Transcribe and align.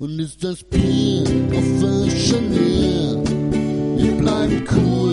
Und 0.00 0.20
ist 0.20 0.44
das 0.44 0.62
Bier 0.62 1.24
professionell? 1.50 3.20
Wir 3.96 4.12
bleiben 4.12 4.64
cool 4.70 5.07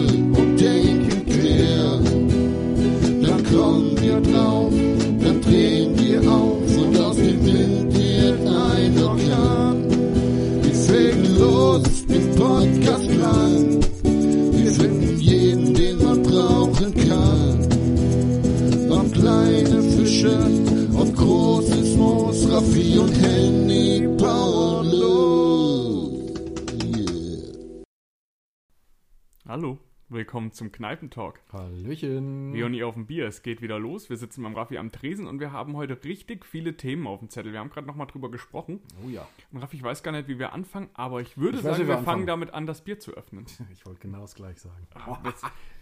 Hallo, 29.58 29.77
willkommen 30.09 30.52
zum 30.52 30.73
Kneipentalk. 30.73 31.40
Hallöchen. 31.54 32.52
Wir 32.54 32.66
und 32.66 32.73
ihr 32.73 32.86
auf 32.90 32.95
dem 32.95 33.05
Bier, 33.05 33.26
es 33.26 33.41
geht 33.41 33.62
wieder 33.62 33.80
los. 33.80 34.09
Wir 34.09 34.18
sitzen 34.18 34.44
beim 34.44 34.54
Raffi 34.54 34.78
am 34.78 34.91
Tresen 34.91 35.28
und 35.28 35.40
wir 35.40 35.54
haben 35.54 35.78
heute 35.78 35.98
richtig 36.04 36.45
viele 36.45 36.76
Themen 36.76 37.08
auf 37.08 37.20
dem 37.20 37.30
Zettel. 37.30 37.54
Wir 37.54 37.59
haben 37.62 37.70
gerade 37.70 37.88
nochmal 37.88 38.08
drüber 38.08 38.30
gesprochen. 38.30 38.81
Oh 39.02 39.08
ja. 39.08 39.26
Und 39.54 39.59
Raffi, 39.62 39.78
ich 39.78 39.84
weiß 39.84 40.04
gar 40.04 40.12
nicht, 40.12 40.28
wie 40.28 40.40
wir 40.40 40.52
anfangen, 40.52 40.90
aber 40.94 41.22
ich 41.22 41.38
würde 41.38 41.59
Ich 41.59 41.64
weiß, 41.64 41.78
sagen, 41.78 41.84
wie 41.84 41.88
wir 41.88 41.94
wir 41.94 41.94
fangen 42.04 42.08
anfangen. 42.08 42.28
damit 42.28 42.54
an, 42.54 42.66
das 42.66 42.81
Bier 42.84 43.00
zu 43.00 43.14
öffnen. 43.14 43.45
Ich 43.72 43.86
wollte 43.86 44.02
genau 44.02 44.20
das 44.23 44.36
gleich 44.36 44.59
sagen. 44.59 44.88
Wir, 45.23 45.34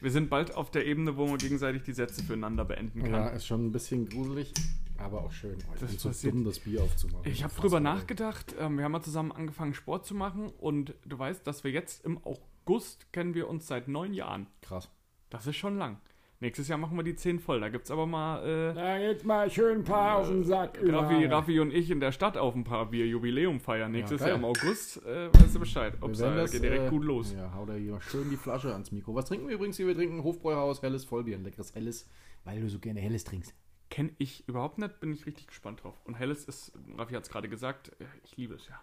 wir 0.02 0.12
sind 0.12 0.30
bald 0.30 0.54
auf 0.54 0.70
der 0.70 0.86
Ebene, 0.86 1.18
wo 1.18 1.26
man 1.26 1.40
gegenseitig 1.40 1.82
die 1.82 1.94
Sätze 1.94 2.24
füreinander 2.24 2.66
beenden 2.66 3.02
kann. 3.02 3.12
Ja, 3.12 3.28
ist 3.30 3.48
schon 3.48 3.66
ein 3.66 3.72
bisschen 3.72 4.08
gruselig, 4.08 4.54
aber 5.00 5.24
auch 5.24 5.32
schön. 5.32 5.56
Oh, 5.68 5.74
ich 5.74 5.80
Das 5.80 5.90
bin 5.90 5.98
so 6.00 6.10
passiert- 6.10 6.34
dumm, 6.36 6.44
das 6.46 6.60
Bier 6.60 6.84
aufzumachen. 6.84 7.26
Ich 7.26 7.44
habe 7.44 7.56
drüber 7.56 7.80
nachgedacht. 7.80 8.54
Ähm, 8.60 8.78
wir 8.78 8.84
haben 8.86 8.92
mal 8.92 9.02
zusammen 9.02 9.32
angefangen, 9.32 9.74
Sport 9.74 10.06
zu 10.06 10.14
machen. 10.14 10.52
Und 10.60 10.94
du 11.08 11.18
weißt, 11.18 11.48
dass 11.48 11.64
wir 11.64 11.72
jetzt 11.72 12.06
im 12.06 12.18
August 12.66 13.12
kennen 13.12 13.34
wir 13.34 13.50
uns 13.50 13.68
seit 13.68 13.88
neun 13.88 14.14
Jahren. 14.14 14.48
Krass. 14.62 14.90
Das 15.30 15.48
ist 15.48 15.58
schon 15.58 15.78
lang. 15.78 16.00
Nächstes 16.40 16.68
Jahr 16.68 16.78
machen 16.78 16.98
wir 16.98 17.04
die 17.04 17.16
zehn 17.16 17.40
voll. 17.40 17.60
Da 17.62 17.70
gibt 17.70 17.86
es 17.86 17.92
aber 17.92 18.06
mal 18.06 18.44
äh, 18.44 18.74
Da 18.74 18.98
jetzt 18.98 19.26
mal 19.26 19.50
schön 19.50 19.80
ein 19.80 19.84
paar 19.84 20.18
auf 20.18 20.28
den 20.28 20.44
Sack. 20.44 20.78
Raffi. 20.82 21.26
Raffi 21.26 21.60
und 21.60 21.74
ich 21.74 21.90
in 21.90 22.00
der 22.00 22.12
Stadt 22.12 22.38
auf 22.38 22.54
ein 22.56 22.64
paar 22.64 22.90
Bier 22.90 23.06
Jubiläum 23.06 23.60
feiern. 23.60 23.92
Nächstes 23.92 24.20
geil. 24.20 24.30
Jahr 24.30 24.38
im 24.38 24.46
August, 24.46 25.06
äh, 25.06 25.34
weißt 25.34 25.56
du 25.56 25.60
Bescheid. 25.60 26.02
Werden 26.02 26.18
da 26.20 26.36
das, 26.36 26.52
geht 26.52 26.64
direkt 26.64 26.88
äh, 26.88 26.90
gut 26.90 27.04
los. 27.04 27.34
Ja, 27.34 27.54
hau 27.54 27.66
da 27.66 27.74
hier 27.74 28.00
schön 28.02 28.30
die 28.30 28.38
Flasche 28.38 28.74
ans 28.74 28.92
Mikro. 28.92 29.16
Was 29.16 29.26
trinken 29.26 29.48
wir 29.48 29.56
übrigens 29.56 29.78
hier? 29.78 29.88
Wir 29.88 29.96
trinken 29.96 30.24
Hofbräuhaus, 30.24 30.82
helles 30.82 31.06
Vollbier, 31.06 31.38
ein 31.38 31.44
leckeres 31.44 31.76
helles, 31.76 32.10
weil 32.44 32.60
du 32.60 32.70
so 32.70 32.80
gerne 32.80 33.00
helles 33.00 33.24
trinkst. 33.24 33.54
Kenne 33.90 34.12
ich 34.18 34.48
überhaupt 34.48 34.80
nicht, 34.80 35.00
bin 35.00 35.14
ich 35.14 35.26
richtig 35.26 35.48
gespannt 35.48 35.84
drauf. 35.84 36.02
Und 36.04 36.16
Helles 36.16 36.46
ist, 36.46 36.74
Raffi 36.98 37.14
hat 37.14 37.24
es 37.24 37.30
gerade 37.30 37.48
gesagt, 37.48 37.90
äh, 38.00 38.06
ich 38.24 38.36
liebe 38.36 38.56
es 38.56 38.68
ja. 38.68 38.82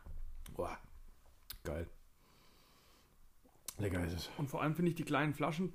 Boah. 0.55 0.78
Geil. 1.64 1.86
Lecker 3.81 4.05
ist 4.05 4.12
es. 4.14 4.31
Und 4.39 4.48
vor 4.48 4.62
allem 4.62 4.75
finde 4.75 4.91
ich 4.91 4.95
die 4.97 5.05
kleinen 5.05 5.34
Flaschen 5.34 5.73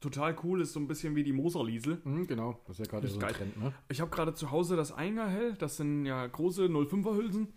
total 0.00 0.36
cool. 0.42 0.60
Ist 0.60 0.72
so 0.72 0.80
ein 0.80 0.88
bisschen 0.88 1.14
wie 1.16 1.22
die 1.24 1.32
Moserliesel. 1.32 2.00
Mhm, 2.04 2.26
genau, 2.26 2.60
das 2.66 2.78
ist 2.78 2.86
ja 2.86 2.90
gerade 2.90 3.06
Ist 3.06 3.12
so 3.14 3.18
ein 3.18 3.22
geil. 3.22 3.32
Trend, 3.34 3.56
ne? 3.58 3.72
Ich 3.88 4.00
habe 4.00 4.10
gerade 4.10 4.34
zu 4.34 4.50
Hause 4.50 4.76
das 4.76 4.92
Einger 4.92 5.28
Hell. 5.28 5.54
Das 5.58 5.76
sind 5.76 6.06
ja 6.06 6.26
große 6.26 6.64
05er 6.66 7.14
Hülsen. 7.16 7.52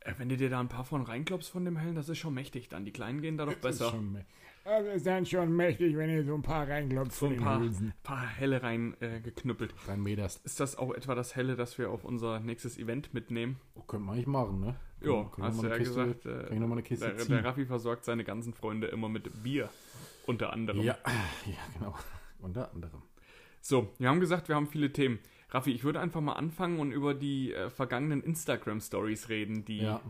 Äh, 0.00 0.14
wenn 0.18 0.28
du 0.28 0.36
dir 0.36 0.48
da 0.50 0.60
ein 0.60 0.68
paar 0.68 0.84
von 0.84 1.02
reinklopfst 1.02 1.50
von 1.50 1.64
dem 1.64 1.76
Hellen, 1.76 1.94
das 1.96 2.08
ist 2.08 2.18
schon 2.18 2.34
mächtig 2.34 2.68
dann. 2.68 2.84
Die 2.84 2.92
kleinen 2.92 3.20
gehen 3.20 3.36
da 3.36 3.46
doch 3.46 3.54
Das 3.60 3.72
ist 3.74 3.78
besser. 3.80 3.90
schon 3.90 4.12
me- 4.12 4.24
Das 4.64 4.86
ist 4.96 5.06
dann 5.06 5.26
schon 5.26 5.56
mächtig, 5.56 5.96
wenn 5.96 6.08
ihr 6.10 6.24
so 6.24 6.34
ein 6.34 6.42
paar 6.42 6.68
reinklopft 6.68 7.12
So 7.12 7.26
von 7.26 7.28
ein 7.30 7.34
den 7.36 7.92
paar, 8.04 8.16
paar 8.18 8.26
Helle 8.28 8.62
rein 8.62 8.94
äh. 9.00 9.20
Rein. 9.88 10.06
Ist 10.44 10.60
das 10.60 10.76
auch 10.76 10.92
etwa 10.94 11.14
das 11.14 11.34
Helle, 11.34 11.56
das 11.56 11.78
wir 11.78 11.90
auf 11.90 12.04
unser 12.04 12.38
nächstes 12.40 12.78
Event 12.78 13.12
mitnehmen? 13.14 13.56
Oh, 13.74 13.80
können 13.82 14.04
wir 14.04 14.12
eigentlich 14.12 14.26
machen, 14.26 14.60
ne? 14.60 14.76
Ja, 15.00 15.30
hast 15.40 15.62
du 15.62 15.66
ja 15.68 15.76
Kiste- 15.76 16.06
gesagt. 16.22 16.26
Äh, 16.26 16.54
der, 16.98 17.24
der 17.24 17.44
Raffi 17.44 17.66
versorgt 17.66 18.04
seine 18.04 18.24
ganzen 18.24 18.52
Freunde 18.52 18.88
immer 18.88 19.08
mit 19.08 19.42
Bier. 19.42 19.68
Unter 20.26 20.52
anderem. 20.52 20.82
Ja, 20.82 20.96
ja, 21.46 21.54
genau. 21.78 21.94
Unter 22.40 22.70
anderem. 22.72 23.02
So, 23.60 23.90
wir 23.98 24.08
haben 24.08 24.20
gesagt, 24.20 24.48
wir 24.48 24.56
haben 24.56 24.66
viele 24.68 24.92
Themen. 24.92 25.18
Raffi, 25.50 25.72
ich 25.72 25.82
würde 25.84 26.00
einfach 26.00 26.20
mal 26.20 26.34
anfangen 26.34 26.78
und 26.78 26.92
über 26.92 27.14
die 27.14 27.54
äh, 27.54 27.70
vergangenen 27.70 28.22
Instagram-Stories 28.22 29.28
reden, 29.30 29.64
die, 29.64 29.78
Ja. 29.78 30.00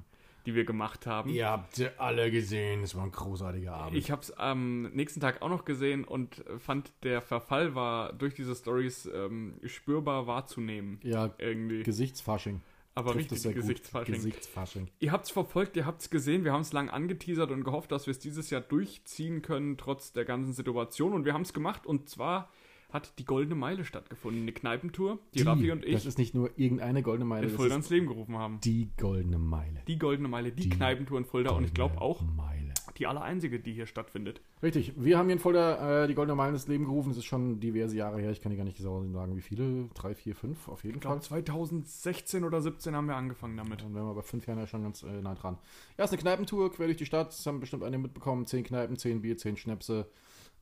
die 0.46 0.54
wir 0.56 0.64
gemacht 0.64 1.06
haben. 1.06 1.30
Ihr 1.30 1.48
habt 1.48 1.76
sie 1.76 1.88
alle 1.98 2.30
gesehen. 2.32 2.82
Es 2.82 2.96
war 2.96 3.04
ein 3.04 3.12
großartiger 3.12 3.72
Abend. 3.72 3.96
Ich 3.96 4.10
habe 4.10 4.22
es 4.22 4.32
am 4.32 4.82
nächsten 4.92 5.20
Tag 5.20 5.40
auch 5.42 5.48
noch 5.48 5.64
gesehen 5.64 6.04
und 6.04 6.44
fand, 6.58 6.92
der 7.04 7.20
Verfall 7.22 7.74
war 7.76 8.12
durch 8.12 8.34
diese 8.34 8.54
Stories 8.56 9.08
ähm, 9.14 9.54
spürbar 9.64 10.26
wahrzunehmen. 10.26 10.98
ja, 11.04 11.32
Irgendwie. 11.38 11.84
Gesichtsfasching. 11.84 12.60
Aber 12.98 13.14
richtig 13.14 13.40
sehr 13.40 13.52
gut. 13.52 13.62
Gesichtsfasching. 13.62 14.14
Gesichtsfasching. 14.14 14.88
Ihr 14.98 15.12
habt 15.12 15.26
es 15.26 15.30
verfolgt, 15.30 15.76
ihr 15.76 15.86
habt 15.86 16.00
es 16.00 16.10
gesehen, 16.10 16.42
wir 16.42 16.52
haben 16.52 16.62
es 16.62 16.72
lang 16.72 16.90
angeteasert 16.90 17.52
und 17.52 17.62
gehofft, 17.62 17.92
dass 17.92 18.06
wir 18.06 18.10
es 18.10 18.18
dieses 18.18 18.50
Jahr 18.50 18.60
durchziehen 18.60 19.40
können, 19.40 19.76
trotz 19.78 20.12
der 20.12 20.24
ganzen 20.24 20.52
Situation. 20.52 21.12
Und 21.12 21.24
wir 21.24 21.32
haben 21.32 21.42
es 21.42 21.52
gemacht 21.52 21.86
und 21.86 22.08
zwar 22.08 22.50
hat 22.92 23.18
die 23.18 23.24
Goldene 23.26 23.54
Meile 23.54 23.84
stattgefunden, 23.84 24.42
eine 24.42 24.52
Kneipentour, 24.52 25.18
die, 25.34 25.42
Raffi 25.42 25.70
und 25.70 25.82
Das 25.84 25.90
ich 26.02 26.06
ist 26.06 26.16
nicht 26.18 26.34
nur 26.34 26.50
irgendeine 26.56 27.02
goldene 27.02 27.26
Meile, 27.26 27.42
in 27.44 27.48
das 27.52 27.56
Fulda 27.60 27.74
ins 27.76 27.90
Leben 27.90 28.06
gerufen 28.06 28.36
haben. 28.38 28.60
die 28.64 28.88
goldene 28.96 29.38
Meile. 29.38 29.82
Die 29.86 29.98
Goldene 29.98 30.28
Meile, 30.28 30.52
die, 30.52 30.62
Die 30.62 30.70
Kneipentour 30.70 31.18
in 31.18 31.24
Fulda 31.26 31.50
und 31.50 31.64
ich 31.64 31.74
glaube 31.74 32.00
auch 32.00 32.22
Meile. 32.22 32.72
die 32.96 33.06
aller 33.06 33.20
einzige, 33.22 33.60
die 33.60 33.74
hier 33.74 33.84
stattfindet. 33.86 34.40
Richtig, 34.62 34.94
wir 34.96 35.18
haben 35.18 35.26
hier 35.26 35.34
in 35.34 35.38
Fulda 35.38 36.04
äh, 36.04 36.08
die 36.08 36.14
goldene 36.14 36.34
Meile 36.34 36.52
ins 36.54 36.66
Leben 36.66 36.84
gerufen. 36.86 37.10
Das 37.10 37.18
ist 37.18 37.26
schon 37.26 37.60
diverse 37.60 37.94
Jahre 37.94 38.20
her. 38.20 38.30
Ich 38.30 38.40
kann 38.40 38.50
dir 38.50 38.56
gar 38.58 38.64
nicht 38.64 38.78
genau 38.78 39.04
sagen, 39.12 39.36
wie 39.36 39.42
viele. 39.42 39.88
Drei, 39.94 40.14
vier, 40.14 40.34
fünf 40.34 40.66
auf 40.68 40.82
jeden 40.82 40.96
Ich 40.96 41.02
Fall. 41.04 41.12
glaube 41.18 41.24
2016 41.26 42.42
oder 42.44 42.60
17 42.62 42.96
haben 42.96 43.06
wir 43.06 43.16
angefangen 43.16 43.56
damit. 43.56 43.82
Dann 43.82 43.94
wären 43.94 44.06
wir 44.06 44.14
bei 44.14 44.22
fünf 44.22 44.46
Jahren 44.46 44.58
ja 44.58 44.66
schon 44.66 44.82
ganz 44.82 45.02
äh, 45.02 45.20
nah 45.22 45.34
dran. 45.34 45.58
Ja, 45.98 46.04
es 46.04 46.10
ist 46.10 46.14
eine 46.14 46.22
Kneipentour 46.22 46.72
quer 46.72 46.86
durch 46.86 46.96
die 46.96 47.06
Stadt. 47.06 47.28
Das 47.28 47.46
haben 47.46 47.60
bestimmt 47.60 47.82
einige 47.84 48.02
mitbekommen. 48.02 48.46
Zehn 48.46 48.64
Kneipen, 48.64 48.96
zehn 48.96 49.20
Bier, 49.20 49.36
zehn 49.36 49.56
Schnäpse. 49.58 50.08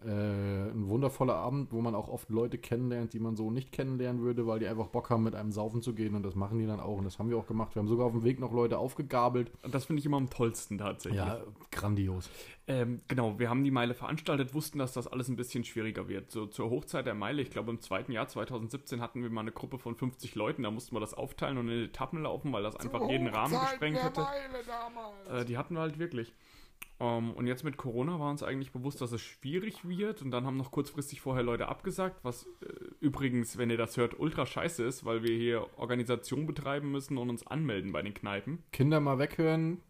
Äh, 0.05 0.11
ein 0.11 0.89
wundervoller 0.89 1.35
Abend, 1.35 1.73
wo 1.73 1.81
man 1.81 1.95
auch 1.95 2.09
oft 2.09 2.29
Leute 2.29 2.59
kennenlernt, 2.59 3.15
die 3.15 3.19
man 3.19 3.35
so 3.35 3.51
nicht 3.51 3.73
kennenlernen 3.73 4.23
würde, 4.23 4.47
weil 4.47 4.59
die 4.59 4.67
einfach 4.67 4.89
Bock 4.89 5.09
haben, 5.09 5.23
mit 5.23 5.35
einem 5.35 5.53
saufen 5.53 5.81
zu 5.81 5.95
gehen. 5.95 6.15
Und 6.15 6.23
das 6.23 6.35
machen 6.35 6.59
die 6.59 6.67
dann 6.67 6.81
auch. 6.81 6.99
Und 6.99 7.05
das 7.05 7.19
haben 7.19 7.31
wir 7.31 7.39
auch 7.39 7.47
gemacht. 7.47 7.75
Wir 7.75 7.81
haben 7.81 7.89
sogar 7.89 8.07
auf 8.07 8.13
dem 8.13 8.23
Weg 8.23 8.39
noch 8.39 8.53
Leute 8.53 8.79
aufgegabelt. 8.79 9.51
Und 9.63 9.75
das 9.75 9.87
finde 9.87 10.01
ich 10.01 10.07
immer 10.07 10.19
am 10.19 10.29
tollsten 10.29 10.79
tatsächlich. 10.79 11.21
Ja, 11.21 11.41
grandios. 11.71 12.29
Ähm, 12.69 13.01
genau, 13.07 13.39
wir 13.39 13.49
haben 13.49 13.63
die 13.63 13.71
Meile 13.71 13.95
veranstaltet, 13.95 14.53
wussten, 14.53 14.79
dass 14.79 14.93
das 14.93 15.07
alles 15.07 15.29
ein 15.29 15.37
bisschen 15.37 15.65
schwieriger 15.65 16.09
wird. 16.09 16.33
So 16.33 16.47
zur 16.47 16.69
Hochzeit 16.69 17.07
der 17.07 17.15
Meile, 17.15 17.41
ich 17.41 17.51
glaube 17.51 17.71
im 17.71 17.81
zweiten 17.81 18.11
Jahr 18.11 18.27
2017 18.27 19.01
hatten 19.01 19.23
wir 19.23 19.31
mal 19.31 19.43
eine 19.43 19.53
Gruppe 19.53 19.79
von 19.79 19.95
50 19.95 20.35
Leuten, 20.35 20.65
da 20.65 20.73
mussten 20.73 20.95
wir 20.95 21.01
das 21.01 21.15
aufteilen 21.15 21.59
und 21.59 21.69
in 21.69 21.85
Etappen 21.85 22.23
laufen, 22.23 22.53
weil 22.53 22.65
das 22.65 22.75
einfach 22.75 23.09
jeden 23.09 23.29
Rahmen 23.29 23.59
gesprengt 23.61 23.99
der 23.99 24.05
hätte. 24.05 24.21
Meile 24.21 24.65
damals. 24.67 25.43
Äh, 25.43 25.45
die 25.45 25.57
hatten 25.57 25.75
wir 25.75 25.81
halt 25.81 25.99
wirklich. 26.01 26.35
Ähm, 26.99 27.33
und 27.33 27.47
jetzt 27.47 27.65
mit 27.65 27.77
Corona 27.77 28.19
war 28.19 28.31
uns 28.31 28.43
eigentlich 28.43 28.73
bewusst, 28.73 29.01
dass 29.01 29.13
es 29.13 29.21
schwierig 29.21 29.87
wird. 29.87 30.23
Und 30.23 30.31
dann 30.31 30.47
haben 30.47 30.57
noch 30.57 30.71
kurzfristig 30.71 31.21
vorher 31.21 31.43
Leute 31.43 31.69
abgesagt, 31.69 32.21
was 32.23 32.47
äh, 32.63 32.67
übrigens, 33.01 33.59
wenn 33.59 33.71
ihr 33.71 33.77
das 33.77 33.97
hört, 33.97 34.19
ultra 34.19 34.47
scheiße 34.47 34.85
ist, 34.85 35.05
weil 35.05 35.23
wir 35.23 35.37
hier 35.37 35.67
Organisation 35.79 36.47
betreiben 36.47 36.91
müssen 36.91 37.19
und 37.19 37.31
uns 37.31 37.47
anmelden 37.47 37.93
bei 37.93 38.03
den 38.03 38.15
Kneipen. 38.15 38.63
Kinder 38.73 39.01
mal 39.01 39.19
weghören. 39.19 39.83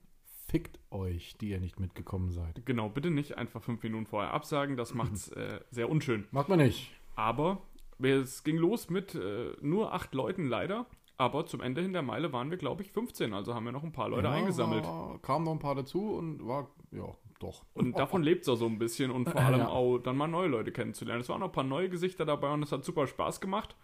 Fickt 0.48 0.78
euch, 0.90 1.36
die 1.38 1.50
ihr 1.50 1.60
nicht 1.60 1.80
mitgekommen 1.80 2.30
seid. 2.30 2.64
Genau, 2.66 2.88
bitte 2.88 3.10
nicht 3.10 3.36
einfach 3.36 3.62
fünf 3.62 3.82
Minuten 3.82 4.06
vorher 4.06 4.32
absagen, 4.32 4.76
das 4.76 4.94
macht's 4.94 5.28
äh, 5.32 5.60
sehr 5.70 5.90
unschön. 5.90 6.26
Macht 6.30 6.48
man 6.48 6.60
nicht. 6.60 6.92
Aber 7.16 7.62
es 8.00 8.44
ging 8.44 8.56
los 8.56 8.88
mit 8.90 9.14
äh, 9.14 9.52
nur 9.60 9.92
acht 9.92 10.14
Leuten 10.14 10.46
leider. 10.46 10.86
Aber 11.18 11.46
zum 11.46 11.60
Ende 11.62 11.80
hin 11.80 11.92
der 11.94 12.02
Meile 12.02 12.32
waren 12.32 12.50
wir, 12.50 12.58
glaube 12.58 12.82
ich, 12.82 12.90
15. 12.92 13.32
Also 13.32 13.54
haben 13.54 13.64
wir 13.64 13.72
noch 13.72 13.82
ein 13.84 13.92
paar 13.92 14.08
Leute 14.10 14.24
Ja, 14.28 14.32
eingesammelt. 14.32 14.84
Kamen 15.22 15.44
noch 15.46 15.52
ein 15.52 15.58
paar 15.58 15.74
dazu 15.74 16.10
und 16.14 16.46
war, 16.46 16.68
ja, 16.92 17.06
doch. 17.40 17.64
Und 17.74 17.92
davon 17.98 18.22
lebt 18.22 18.42
es 18.42 18.48
auch 18.50 18.56
so 18.56 18.66
ein 18.66 18.78
bisschen 18.78 19.10
und 19.10 19.28
vor 19.28 19.40
allem 19.40 19.60
Ja. 19.60 19.68
auch 19.68 19.98
dann 19.98 20.16
mal 20.16 20.26
neue 20.28 20.48
Leute 20.48 20.72
kennenzulernen. 20.72 21.22
Es 21.22 21.28
waren 21.30 21.40
noch 21.40 21.48
ein 21.48 21.52
paar 21.52 21.64
neue 21.64 21.88
Gesichter 21.88 22.26
dabei 22.26 22.52
und 22.52 22.62
es 22.62 22.70
hat 22.72 22.84
super 22.84 23.06
Spaß 23.06 23.40
gemacht. 23.40 23.76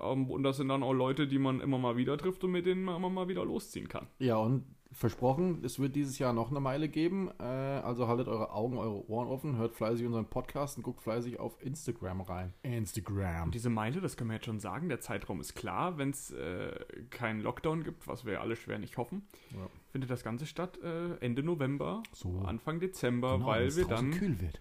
Ähm, 0.00 0.28
und 0.30 0.42
das 0.42 0.56
sind 0.56 0.68
dann 0.68 0.82
auch 0.82 0.92
Leute, 0.92 1.28
die 1.28 1.38
man 1.38 1.60
immer 1.60 1.78
mal 1.78 1.96
wieder 1.96 2.18
trifft 2.18 2.42
und 2.42 2.50
mit 2.52 2.66
denen 2.66 2.82
man 2.84 2.96
immer 2.96 3.10
mal 3.10 3.28
wieder 3.28 3.44
losziehen 3.44 3.88
kann. 3.88 4.06
Ja, 4.18 4.36
und 4.38 4.64
versprochen, 4.92 5.62
es 5.64 5.78
wird 5.78 5.94
dieses 5.96 6.18
Jahr 6.18 6.32
noch 6.32 6.50
eine 6.50 6.60
Meile 6.60 6.88
geben. 6.88 7.30
Äh, 7.38 7.42
also 7.42 8.08
haltet 8.08 8.28
eure 8.28 8.52
Augen, 8.52 8.78
eure 8.78 9.08
Ohren 9.08 9.28
offen, 9.28 9.56
hört 9.56 9.74
fleißig 9.74 10.06
unseren 10.06 10.26
Podcast 10.26 10.76
und 10.76 10.82
guckt 10.82 11.00
fleißig 11.02 11.38
auf 11.38 11.56
Instagram 11.62 12.20
rein. 12.22 12.54
Instagram. 12.62 13.44
Und 13.44 13.54
diese 13.54 13.70
Meile, 13.70 14.00
das 14.00 14.16
können 14.16 14.30
wir 14.30 14.34
jetzt 14.34 14.46
schon 14.46 14.60
sagen, 14.60 14.88
der 14.88 15.00
Zeitraum 15.00 15.40
ist 15.40 15.54
klar, 15.54 15.98
wenn 15.98 16.10
es 16.10 16.30
äh, 16.30 16.72
keinen 17.10 17.40
Lockdown 17.40 17.84
gibt, 17.84 18.06
was 18.08 18.24
wir 18.24 18.34
ja 18.34 18.40
alle 18.40 18.56
schwer 18.56 18.78
nicht 18.78 18.96
hoffen, 18.96 19.26
Ja. 19.54 19.68
findet 19.92 20.10
das 20.10 20.24
Ganze 20.24 20.46
statt 20.46 20.78
äh, 20.82 21.14
Ende 21.20 21.42
November, 21.42 22.02
So. 22.12 22.40
Anfang 22.46 22.80
Dezember, 22.80 23.34
Genau, 23.34 23.46
weil 23.46 23.74
wir 23.76 23.84
dann 23.86 24.10
kühl 24.10 24.40
wird. 24.40 24.60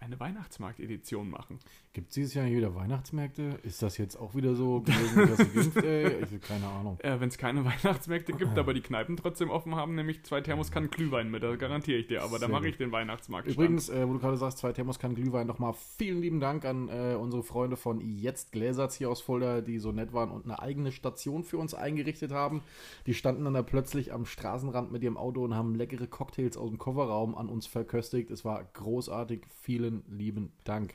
Eine 0.00 0.20
Weihnachtsmarkt-Edition 0.20 1.30
machen. 1.30 1.58
Gibt 1.92 2.08
es 2.08 2.14
dieses 2.14 2.34
Jahr 2.34 2.46
hier 2.46 2.58
wieder 2.58 2.74
Weihnachtsmärkte? 2.74 3.58
Ist 3.62 3.82
das 3.82 3.96
jetzt 3.98 4.16
auch 4.16 4.34
wieder 4.34 4.54
so 4.54 4.80
gewesen, 4.82 5.28
dass 5.28 5.38
geimpft, 5.38 5.76
ey? 5.84 6.24
Ich 6.24 6.40
keine 6.42 6.66
Ahnung. 6.66 6.98
Äh, 7.00 7.18
Wenn 7.18 7.28
es 7.28 7.38
keine 7.38 7.64
Weihnachtsmärkte 7.64 8.32
gibt, 8.32 8.58
aber 8.58 8.74
die 8.74 8.82
Kneipen 8.82 9.16
trotzdem 9.16 9.50
offen 9.50 9.74
haben, 9.74 9.94
nämlich 9.94 10.22
zwei 10.24 10.40
Thermoskannen 10.40 10.90
Glühwein 10.90 11.30
mit, 11.30 11.42
das 11.42 11.58
garantiere 11.58 11.98
ich 11.98 12.06
dir. 12.06 12.22
Aber 12.22 12.38
da 12.38 12.48
mache 12.48 12.68
ich 12.68 12.76
den 12.76 12.92
Weihnachtsmarkt. 12.92 13.48
Übrigens, 13.48 13.88
äh, 13.88 14.06
wo 14.06 14.12
du 14.12 14.18
gerade 14.18 14.36
sagst, 14.36 14.58
zwei 14.58 14.72
Thermoskannen 14.72 15.16
Glühwein, 15.16 15.46
nochmal 15.46 15.74
vielen 15.96 16.20
lieben 16.20 16.40
Dank 16.40 16.64
an 16.64 16.88
äh, 16.88 17.14
unsere 17.14 17.42
Freunde 17.42 17.76
von 17.76 18.00
Jetzt 18.00 18.52
Gläserz 18.52 18.94
hier 18.96 19.10
aus 19.10 19.22
Fulda, 19.22 19.60
die 19.62 19.78
so 19.78 19.92
nett 19.92 20.12
waren 20.12 20.30
und 20.30 20.44
eine 20.44 20.60
eigene 20.60 20.92
Station 20.92 21.42
für 21.44 21.58
uns 21.58 21.74
eingerichtet 21.74 22.32
haben. 22.32 22.62
Die 23.06 23.14
standen 23.14 23.44
dann 23.44 23.54
da 23.54 23.62
plötzlich 23.62 24.12
am 24.12 24.26
Straßenrand 24.26 24.92
mit 24.92 25.02
ihrem 25.02 25.16
Auto 25.16 25.42
und 25.42 25.54
haben 25.54 25.74
leckere 25.74 26.06
Cocktails 26.06 26.56
aus 26.56 26.68
dem 26.68 26.78
Kofferraum 26.78 27.34
an 27.34 27.48
uns 27.48 27.66
verköstigt. 27.66 28.30
Es 28.30 28.44
war 28.44 28.62
großartig. 28.74 29.42
Vielen 29.86 30.02
lieben 30.08 30.52
Dank. 30.64 30.94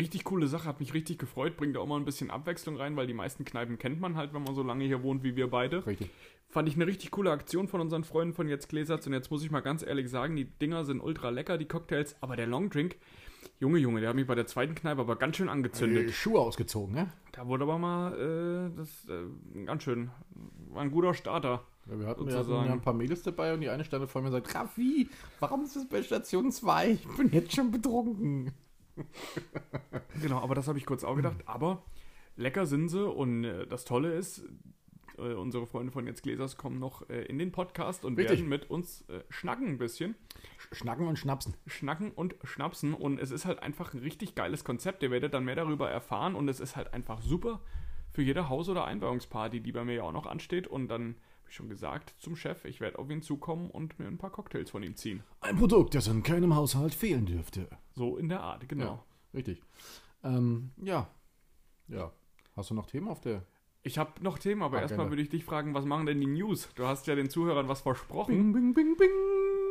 Richtig 0.00 0.24
coole 0.24 0.48
Sache, 0.48 0.64
hat 0.64 0.80
mich 0.80 0.94
richtig 0.94 1.18
gefreut, 1.18 1.56
bringt 1.56 1.76
auch 1.76 1.86
mal 1.86 1.96
ein 1.96 2.04
bisschen 2.04 2.30
Abwechslung 2.30 2.76
rein, 2.76 2.96
weil 2.96 3.06
die 3.06 3.14
meisten 3.14 3.44
Kneipen 3.44 3.78
kennt 3.78 4.00
man 4.00 4.16
halt, 4.16 4.34
wenn 4.34 4.42
man 4.42 4.56
so 4.56 4.64
lange 4.64 4.84
hier 4.84 5.04
wohnt 5.04 5.22
wie 5.22 5.36
wir 5.36 5.48
beide. 5.48 5.86
Richtig. 5.86 6.10
Fand 6.48 6.68
ich 6.68 6.74
eine 6.74 6.88
richtig 6.88 7.12
coole 7.12 7.30
Aktion 7.30 7.68
von 7.68 7.80
unseren 7.80 8.02
Freunden 8.02 8.34
von 8.34 8.48
Jetzt 8.48 8.68
Gläserz 8.68 9.06
und 9.06 9.12
jetzt 9.12 9.30
muss 9.30 9.44
ich 9.44 9.52
mal 9.52 9.60
ganz 9.60 9.84
ehrlich 9.84 10.10
sagen, 10.10 10.34
die 10.34 10.46
Dinger 10.46 10.84
sind 10.84 11.00
ultra 11.00 11.28
lecker, 11.30 11.56
die 11.56 11.68
Cocktails, 11.68 12.16
aber 12.20 12.34
der 12.34 12.48
Longdrink, 12.48 12.96
Junge, 13.60 13.78
Junge, 13.78 14.00
der 14.00 14.08
hat 14.08 14.16
mich 14.16 14.26
bei 14.26 14.34
der 14.34 14.46
zweiten 14.46 14.74
Kneipe 14.74 15.00
aber 15.02 15.16
ganz 15.16 15.36
schön 15.36 15.48
angezündet. 15.48 16.08
Äh, 16.08 16.12
Schuhe 16.12 16.40
ausgezogen, 16.40 16.94
ne? 16.94 17.12
Da 17.30 17.46
wurde 17.46 17.62
aber 17.62 17.78
mal, 17.78 18.12
äh, 18.72 18.76
das, 18.76 19.06
äh, 19.08 19.64
ganz 19.66 19.84
schön, 19.84 20.10
war 20.70 20.82
ein 20.82 20.90
guter 20.90 21.14
Starter. 21.14 21.64
Ja, 21.90 21.98
wir, 21.98 22.06
hatten, 22.06 22.30
Sozusagen. 22.30 22.66
ja 22.66 22.72
ein 22.72 22.80
paar 22.80 22.94
Mädels 22.94 23.22
dabei 23.22 23.54
und 23.54 23.60
die 23.60 23.68
eine 23.68 23.84
stand 23.84 24.08
vor 24.08 24.22
mir 24.22 24.28
und 24.28 24.32
sagt, 24.32 24.54
Raffi, 24.54 25.08
warum 25.40 25.64
ist 25.64 25.74
das 25.74 25.88
bei 25.88 26.02
Station 26.02 26.52
2? 26.52 26.90
Ich 26.90 27.08
bin 27.16 27.30
jetzt 27.32 27.54
schon 27.54 27.70
betrunken. 27.70 28.52
Genau, 30.20 30.38
aber 30.40 30.54
das 30.54 30.68
habe 30.68 30.78
ich 30.78 30.86
kurz 30.86 31.02
auch 31.02 31.16
gedacht. 31.16 31.38
Aber 31.46 31.82
lecker 32.36 32.66
sind 32.66 32.88
sie 32.88 33.04
und 33.04 33.44
äh, 33.44 33.66
das 33.66 33.84
Tolle 33.84 34.12
ist, 34.12 34.44
äh, 35.18 35.34
unsere 35.34 35.66
Freunde 35.66 35.92
von 35.92 36.06
Jetzt 36.06 36.22
Gläsers 36.22 36.56
kommen 36.56 36.78
noch 36.78 37.08
äh, 37.08 37.24
in 37.24 37.38
den 37.38 37.52
Podcast 37.52 38.04
und 38.04 38.16
Richtig. 38.18 38.38
werden 38.38 38.48
mit 38.48 38.70
uns 38.70 39.02
äh, 39.08 39.20
schnacken 39.28 39.66
ein 39.68 39.78
bisschen. 39.78 40.14
Schnacken 40.72 41.06
und 41.06 41.18
schnapsen. 41.18 41.54
Schnacken 41.66 42.10
und 42.12 42.36
schnapsen 42.44 42.94
und 42.94 43.18
es 43.18 43.30
ist 43.30 43.44
halt 43.44 43.62
einfach 43.62 43.92
ein 43.94 44.00
richtig 44.00 44.34
geiles 44.34 44.64
Konzept. 44.64 45.02
Ihr 45.02 45.10
werdet 45.10 45.34
dann 45.34 45.44
mehr 45.44 45.56
darüber 45.56 45.90
erfahren 45.90 46.34
und 46.34 46.48
es 46.48 46.60
ist 46.60 46.76
halt 46.76 46.92
einfach 46.94 47.22
super 47.22 47.60
für 48.12 48.22
jede 48.22 48.48
Haus- 48.48 48.68
oder 48.68 48.84
Einweihungsparty, 48.84 49.60
die 49.60 49.72
bei 49.72 49.84
mir 49.84 49.94
ja 49.94 50.02
auch 50.02 50.12
noch 50.12 50.26
ansteht. 50.26 50.66
Und 50.66 50.88
dann, 50.88 51.16
schon 51.52 51.68
gesagt, 51.68 52.14
zum 52.18 52.36
Chef, 52.36 52.64
ich 52.64 52.80
werde 52.80 52.98
auf 52.98 53.10
ihn 53.10 53.22
zukommen 53.22 53.70
und 53.70 53.98
mir 53.98 54.06
ein 54.06 54.18
paar 54.18 54.30
Cocktails 54.30 54.70
von 54.70 54.82
ihm 54.82 54.96
ziehen. 54.96 55.22
Ein 55.40 55.56
Produkt, 55.56 55.94
das 55.94 56.06
in 56.08 56.22
keinem 56.22 56.54
Haushalt 56.54 56.94
fehlen 56.94 57.26
dürfte. 57.26 57.68
So 57.94 58.16
in 58.16 58.28
der 58.28 58.40
Art, 58.40 58.68
genau. 58.68 58.84
Ja, 58.84 59.04
richtig. 59.34 59.62
Ähm, 60.24 60.70
ja. 60.82 61.08
Ja. 61.88 62.12
Hast 62.56 62.70
du 62.70 62.74
noch 62.74 62.86
Themen 62.86 63.08
auf 63.08 63.20
der? 63.20 63.44
Ich 63.82 63.98
habe 63.98 64.22
noch 64.22 64.38
Themen, 64.38 64.62
aber 64.62 64.78
Ah, 64.78 64.82
erstmal 64.82 65.08
würde 65.10 65.22
ich 65.22 65.28
dich 65.28 65.44
fragen, 65.44 65.74
was 65.74 65.84
machen 65.84 66.06
denn 66.06 66.20
die 66.20 66.26
News? 66.26 66.68
Du 66.76 66.86
hast 66.86 67.06
ja 67.08 67.14
den 67.16 67.28
Zuhörern 67.28 67.66
was 67.68 67.80
versprochen. 67.80 68.52
bing, 68.52 68.74
bing, 68.74 68.96
bing. 68.96 69.10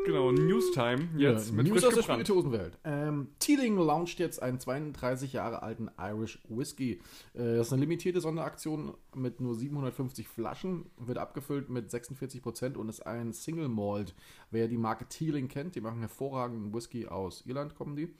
Genau, 0.05 0.31
Newstime 0.31 1.09
jetzt 1.17 1.49
ja, 1.49 1.55
mit 1.55 1.67
News 1.67 1.83
frisch 1.83 1.85
aus 1.85 1.93
der. 1.95 2.03
Spirituosenwelt. 2.03 2.77
Ähm, 2.83 3.29
Teeling 3.39 3.77
launcht 3.77 4.19
jetzt 4.19 4.41
einen 4.41 4.59
32 4.59 5.33
Jahre 5.33 5.61
alten 5.61 5.89
Irish 5.99 6.39
Whisky. 6.49 7.01
Äh, 7.33 7.57
das 7.57 7.67
ist 7.67 7.73
eine 7.73 7.81
limitierte 7.81 8.19
Sonderaktion 8.19 8.95
mit 9.15 9.39
nur 9.41 9.55
750 9.55 10.27
Flaschen, 10.27 10.89
wird 10.97 11.17
abgefüllt 11.17 11.69
mit 11.69 11.91
46 11.91 12.41
Prozent 12.41 12.77
und 12.77 12.89
ist 12.89 13.05
ein 13.05 13.31
Single 13.33 13.69
Malt. 13.69 14.15
Wer 14.49 14.67
die 14.67 14.77
Marke 14.77 15.05
Teeling 15.07 15.47
kennt, 15.47 15.75
die 15.75 15.81
machen 15.81 15.99
hervorragenden 15.99 16.73
Whisky 16.73 17.07
aus 17.07 17.45
Irland, 17.45 17.75
kommen 17.75 17.95
die. 17.95 18.13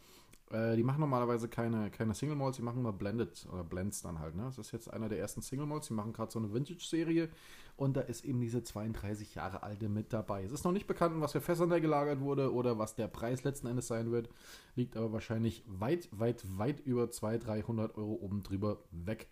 Äh, 0.52 0.76
die 0.76 0.84
machen 0.84 1.00
normalerweise 1.00 1.48
keine, 1.48 1.90
keine 1.92 2.14
Single 2.14 2.36
Malts, 2.36 2.58
die 2.58 2.64
machen 2.64 2.80
immer 2.80 2.94
Blended 2.94 3.48
oder 3.52 3.64
Blends 3.64 4.02
dann 4.02 4.20
halt. 4.20 4.36
Ne? 4.36 4.44
Das 4.44 4.58
ist 4.58 4.72
jetzt 4.72 4.92
einer 4.92 5.10
der 5.10 5.20
ersten 5.20 5.42
Single 5.42 5.66
Malts, 5.66 5.88
die 5.88 5.94
machen 5.94 6.14
gerade 6.14 6.32
so 6.32 6.40
eine 6.40 6.54
Vintage-Serie 6.54 7.30
und 7.78 7.96
da 7.96 8.02
ist 8.02 8.26
eben 8.26 8.42
diese 8.42 8.64
32 8.64 9.36
Jahre 9.36 9.64
alte 9.64 9.88
mit 9.90 10.14
dabei. 10.14 10.44
Es 10.44 10.52
ist 10.52 10.66
noch 10.66 10.72
nicht 10.72 10.88
bekannt, 10.88 11.16
was 11.20 11.32
für 11.32 11.42
Fässern 11.42 11.70
der 11.70 11.82
gelagert 11.82 12.20
wurde 12.20 12.54
oder 12.54 12.78
was 12.78 12.96
der 12.96 13.08
Preis 13.08 13.44
letzten 13.44 13.68
Endes 13.68 13.88
sein 13.88 14.12
wird, 14.12 14.30
liegt 14.76 14.98
aber 14.98 15.14
wahrscheinlich 15.14 15.64
weit, 15.68 16.10
weit, 16.12 16.44
weit 16.58 16.80
über 16.82 17.10
200, 17.10 17.48
300 17.48 17.98
Euro 17.98 18.14
oben 18.22 18.44
drüber 18.44 18.80
weg. 18.92 19.30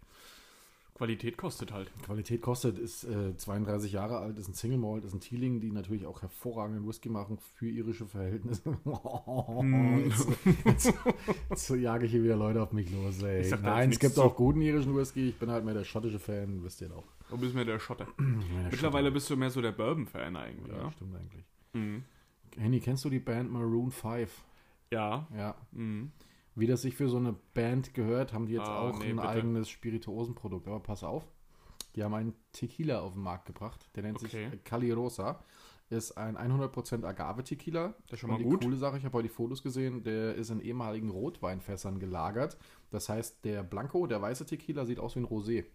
Qualität 1.00 1.38
kostet 1.38 1.72
halt. 1.72 1.90
Qualität 2.04 2.42
kostet, 2.42 2.78
ist 2.78 3.06
äh, 3.06 3.34
32 3.34 3.94
Jahre 3.94 4.18
alt, 4.18 4.38
ist 4.38 4.50
ein 4.50 4.54
Single 4.54 4.80
Malt, 4.80 5.06
ist 5.06 5.14
ein 5.14 5.22
Teeling, 5.22 5.62
die 5.62 5.72
natürlich 5.72 6.06
auch 6.06 6.22
hervorragenden 6.22 6.86
Whisky 6.86 7.08
machen 7.08 7.38
für 7.56 7.70
irische 7.70 8.06
Verhältnisse. 8.06 8.78
jetzt, 10.04 10.28
jetzt, 10.66 10.94
jetzt 11.50 11.68
so 11.68 11.76
jage 11.76 12.06
ich 12.06 12.12
hier 12.12 12.22
wieder 12.22 12.36
Leute 12.36 12.62
auf 12.62 12.74
mich 12.74 12.92
los, 12.92 13.24
ey. 13.24 13.50
Nein, 13.62 13.92
jetzt 13.92 14.04
es 14.04 14.10
gibt 14.10 14.20
auch 14.20 14.36
guten 14.36 14.60
irischen 14.60 14.94
Whisky. 14.94 15.30
Ich 15.30 15.40
bin 15.40 15.50
halt 15.50 15.64
mehr 15.64 15.74
der 15.74 15.86
schottische 15.86 16.20
Fan, 16.20 16.62
wisst 16.66 16.82
ihr 16.82 16.90
doch. 16.90 17.06
Du 17.30 17.38
bist 17.38 17.56
mir 17.56 17.64
der 17.64 17.80
Schotter. 17.80 18.08
Meiner 18.18 18.70
Mittlerweile 18.70 19.10
bist 19.10 19.30
du 19.30 19.38
mehr 19.38 19.52
so 19.52 19.62
der 19.62 19.72
Bourbon-Fan 19.72 20.36
eigentlich. 20.36 20.76
Ja, 20.76 20.84
ja? 20.84 20.92
stimmt 20.92 21.16
eigentlich. 21.16 21.46
Mhm. 21.72 22.04
Henny, 22.58 22.82
kennst 22.82 23.06
du 23.06 23.10
die 23.10 23.20
Band 23.20 23.50
Maroon 23.50 23.90
5? 23.90 24.30
Ja. 24.92 25.30
Ja. 25.34 25.56
Mhm. 25.72 26.12
Wie 26.60 26.68
das 26.68 26.82
sich 26.82 26.96
für 26.96 27.10
so 27.10 27.18
eine 27.18 27.34
Band 27.54 27.94
gehört, 27.94 28.34
haben 28.34 28.46
die 28.46 28.54
jetzt 28.54 28.68
Ah, 28.68 28.80
auch 28.90 29.00
nee, 29.00 29.10
ein 29.10 29.16
bitte. 29.18 29.28
eigenes 29.30 29.70
Spirituosenprodukt. 29.70 30.68
Aber 30.68 30.80
pass 30.80 31.04
auf, 31.04 31.26
die 31.96 32.04
haben 32.04 32.14
einen 32.14 32.34
Tequila 32.52 33.00
auf 33.02 33.14
den 33.14 33.22
Markt 33.24 33.46
gebracht. 33.46 33.90
Der 33.96 34.04
nennt 34.04 34.18
Okay. 34.24 34.50
sich 34.52 34.64
Cali 34.64 34.92
Rosa. 34.92 35.40
Ist 35.92 36.12
ein 36.20 36.38
100% 36.38 37.04
Agave-Tequila. 37.04 37.96
Das 38.04 38.14
ist 38.14 38.20
schon 38.20 38.30
mal 38.30 38.36
Und 38.36 38.44
die 38.44 38.50
gut. 38.50 38.62
coole 38.64 38.78
Sache, 38.78 38.98
ich 39.00 39.06
habe 39.06 39.18
heute 39.18 39.28
die 39.28 39.34
Fotos 39.34 39.64
gesehen, 39.64 40.04
der 40.04 40.36
ist 40.36 40.52
in 40.52 40.60
ehemaligen 40.62 41.10
Rotweinfässern 41.10 41.98
gelagert. 41.98 42.58
Das 42.92 43.10
heißt, 43.10 43.44
der 43.44 43.64
Blanco, 43.64 44.06
der 44.06 44.22
weiße 44.22 44.46
Tequila, 44.46 44.86
sieht 44.86 45.00
aus 45.00 45.16
wie 45.16 45.22
ein 45.22 45.26
Rosé. 45.26 45.66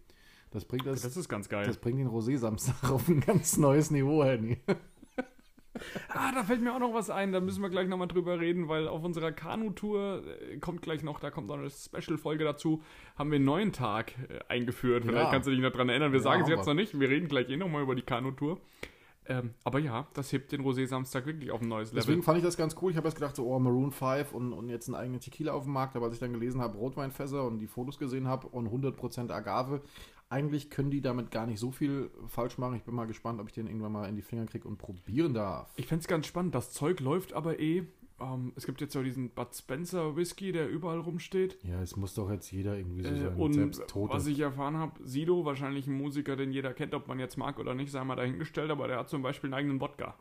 Das 0.51 0.63
bringt, 0.63 0.85
das, 0.85 1.01
Das 1.01 1.17
ist 1.17 1.27
ganz 1.27 1.49
geil. 1.49 1.65
das 1.65 1.75
bringt 1.77 1.99
den 1.99 2.07
Rosé-Samstag 2.07 2.81
auf 2.91 3.09
ein 3.09 3.19
ganz 3.19 3.57
neues 3.57 3.91
Niveau, 3.91 4.23
Henny. 4.23 4.57
Ah, 6.09 6.31
da 6.33 6.43
fällt 6.43 6.61
mir 6.61 6.73
auch 6.73 6.79
noch 6.79 6.93
was 6.93 7.09
ein, 7.09 7.31
da 7.31 7.39
müssen 7.41 7.61
wir 7.61 7.69
gleich 7.69 7.87
nochmal 7.87 8.07
drüber 8.07 8.39
reden, 8.39 8.67
weil 8.67 8.87
auf 8.87 9.03
unserer 9.03 9.31
Kanu-Tour 9.31 10.23
äh, 10.25 10.57
kommt 10.57 10.81
gleich 10.81 11.03
noch, 11.03 11.19
da 11.19 11.31
kommt 11.31 11.47
noch 11.47 11.57
eine 11.57 11.69
Special-Folge 11.69 12.43
dazu, 12.43 12.81
haben 13.17 13.31
wir 13.31 13.35
einen 13.35 13.45
neuen 13.45 13.73
Tag 13.73 14.13
äh, 14.29 14.39
eingeführt. 14.47 15.05
Ja. 15.05 15.11
Vielleicht 15.11 15.31
kannst 15.31 15.47
du 15.47 15.51
dich 15.51 15.59
noch 15.59 15.71
dran 15.71 15.89
erinnern. 15.89 16.11
Wir 16.11 16.19
Ja, 16.19 16.23
sagen 16.23 16.43
es 16.43 16.49
jetzt 16.49 16.65
noch 16.65 16.73
nicht, 16.73 16.99
wir 16.99 17.09
reden 17.09 17.27
gleich 17.27 17.49
eh 17.49 17.57
nochmal 17.57 17.83
über 17.83 17.95
die 17.95 18.03
Kanu-Tour. 18.03 18.59
Ähm, 19.27 19.55
aber 19.63 19.79
ja, 19.79 20.07
das 20.13 20.31
hebt 20.31 20.51
den 20.51 20.61
Rosé-Samstag 20.61 21.25
wirklich 21.25 21.49
auf 21.51 21.61
ein 21.61 21.67
neues 21.67 21.89
Level. 21.89 22.01
Deswegen 22.03 22.21
fand 22.23 22.37
ich 22.37 22.43
das 22.43 22.57
ganz 22.57 22.75
cool. 22.81 22.91
Ich 22.91 22.97
habe 22.97 23.07
erst 23.07 23.17
gedacht, 23.17 23.35
so, 23.35 23.47
oh, 23.47 23.57
Maroon 23.57 23.91
5 23.91 24.33
und, 24.33 24.53
und 24.53 24.69
jetzt 24.69 24.87
einen 24.87 24.95
eigenen 24.95 25.19
Tequila 25.19 25.53
auf 25.53 25.63
dem 25.63 25.73
Markt. 25.73 25.95
Aber 25.95 26.05
als 26.05 26.13
ich 26.13 26.19
dann 26.19 26.31
gelesen 26.31 26.61
habe, 26.61 26.77
Rotweinfässer 26.77 27.43
und 27.43 27.57
die 27.57 27.67
Fotos 27.67 27.97
gesehen 27.97 28.27
habe 28.27 28.47
und 28.47 28.67
100% 28.67 29.31
Agave, 29.31 29.81
eigentlich 30.29 30.69
können 30.69 30.91
die 30.91 31.01
damit 31.01 31.31
gar 31.31 31.45
nicht 31.45 31.59
so 31.59 31.71
viel 31.71 32.09
falsch 32.27 32.57
machen. 32.57 32.75
Ich 32.75 32.83
bin 32.83 32.95
mal 32.95 33.05
gespannt, 33.05 33.39
ob 33.39 33.47
ich 33.47 33.53
den 33.53 33.67
irgendwann 33.67 33.91
mal 33.91 34.09
in 34.09 34.15
die 34.15 34.21
Finger 34.21 34.45
kriege 34.45 34.67
und 34.67 34.77
probieren 34.77 35.33
darf. 35.33 35.71
Ich 35.75 35.87
fände 35.87 36.01
es 36.01 36.07
ganz 36.07 36.25
spannend. 36.27 36.55
Das 36.55 36.71
Zeug 36.71 36.99
läuft 36.99 37.33
aber 37.33 37.59
eh. 37.59 37.83
Ähm, 38.19 38.53
es 38.55 38.65
gibt 38.65 38.79
jetzt 38.79 38.95
ja 38.95 39.03
diesen 39.03 39.29
Bud 39.31 39.53
Spencer 39.53 40.15
Whisky, 40.15 40.51
der 40.53 40.69
überall 40.69 40.99
rumsteht. 40.99 41.57
Ja, 41.63 41.81
es 41.81 41.95
muss 41.97 42.13
doch 42.13 42.31
jetzt 42.31 42.49
jeder 42.51 42.77
irgendwie 42.77 43.03
so 43.03 43.09
Äh, 43.09 43.17
sein. 43.19 43.35
und 43.35 43.53
selbst 43.53 43.87
Tote. 43.87 44.13
was 44.13 44.25
ich 44.27 44.39
erfahren 44.39 44.77
habe, 44.77 44.93
Sido, 45.05 45.43
wahrscheinlich 45.43 45.85
ein 45.85 45.93
Musiker, 45.97 46.35
den 46.37 46.51
jeder 46.53 46.73
kennt, 46.73 46.93
ob 46.93 47.07
man 47.09 47.19
jetzt 47.19 47.37
mag 47.37 47.59
oder 47.59 47.73
nicht, 47.75 47.91
sei 47.91 48.03
mal 48.05 48.15
dahingestellt, 48.15 48.71
aber 48.71 48.87
der 48.87 48.99
hat 48.99 49.09
zum 49.09 49.21
Beispiel 49.21 49.49
einen 49.49 49.55
eigenen 49.55 49.81
Wodka. 49.81 50.15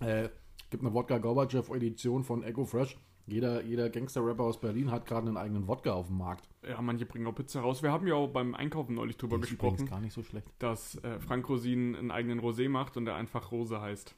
Äh, 0.00 0.28
gibt 0.70 0.82
eine 0.84 0.92
Wodka 0.92 1.16
Gorbachev 1.16 1.74
Edition 1.74 2.22
von 2.22 2.42
Echo 2.42 2.66
Fresh. 2.66 2.98
Jeder, 3.28 3.62
jeder 3.62 3.90
Gangster-Rapper 3.90 4.42
aus 4.42 4.58
Berlin 4.58 4.90
hat 4.90 5.04
gerade 5.04 5.28
einen 5.28 5.36
eigenen 5.36 5.68
Wodka 5.68 5.92
auf 5.92 6.06
dem 6.06 6.16
Markt. 6.16 6.48
Ja, 6.66 6.80
manche 6.80 7.04
bringen 7.04 7.26
auch 7.26 7.34
Pizza 7.34 7.60
raus. 7.60 7.82
Wir 7.82 7.92
haben 7.92 8.06
ja 8.06 8.14
auch 8.14 8.28
beim 8.28 8.54
Einkaufen 8.54 8.94
neulich 8.94 9.18
drüber 9.18 9.36
ist 9.36 9.52
übrigens 9.52 9.78
gesprochen, 9.78 9.90
gar 9.90 10.00
nicht 10.00 10.14
so 10.14 10.22
schlecht. 10.22 10.46
dass 10.58 10.96
äh, 11.04 11.20
Frank 11.20 11.48
Rosin 11.48 11.94
einen 11.94 12.10
eigenen 12.10 12.40
Rosé 12.40 12.68
macht 12.68 12.96
und 12.96 13.04
der 13.04 13.16
einfach 13.16 13.52
Rose 13.52 13.80
heißt. 13.80 14.14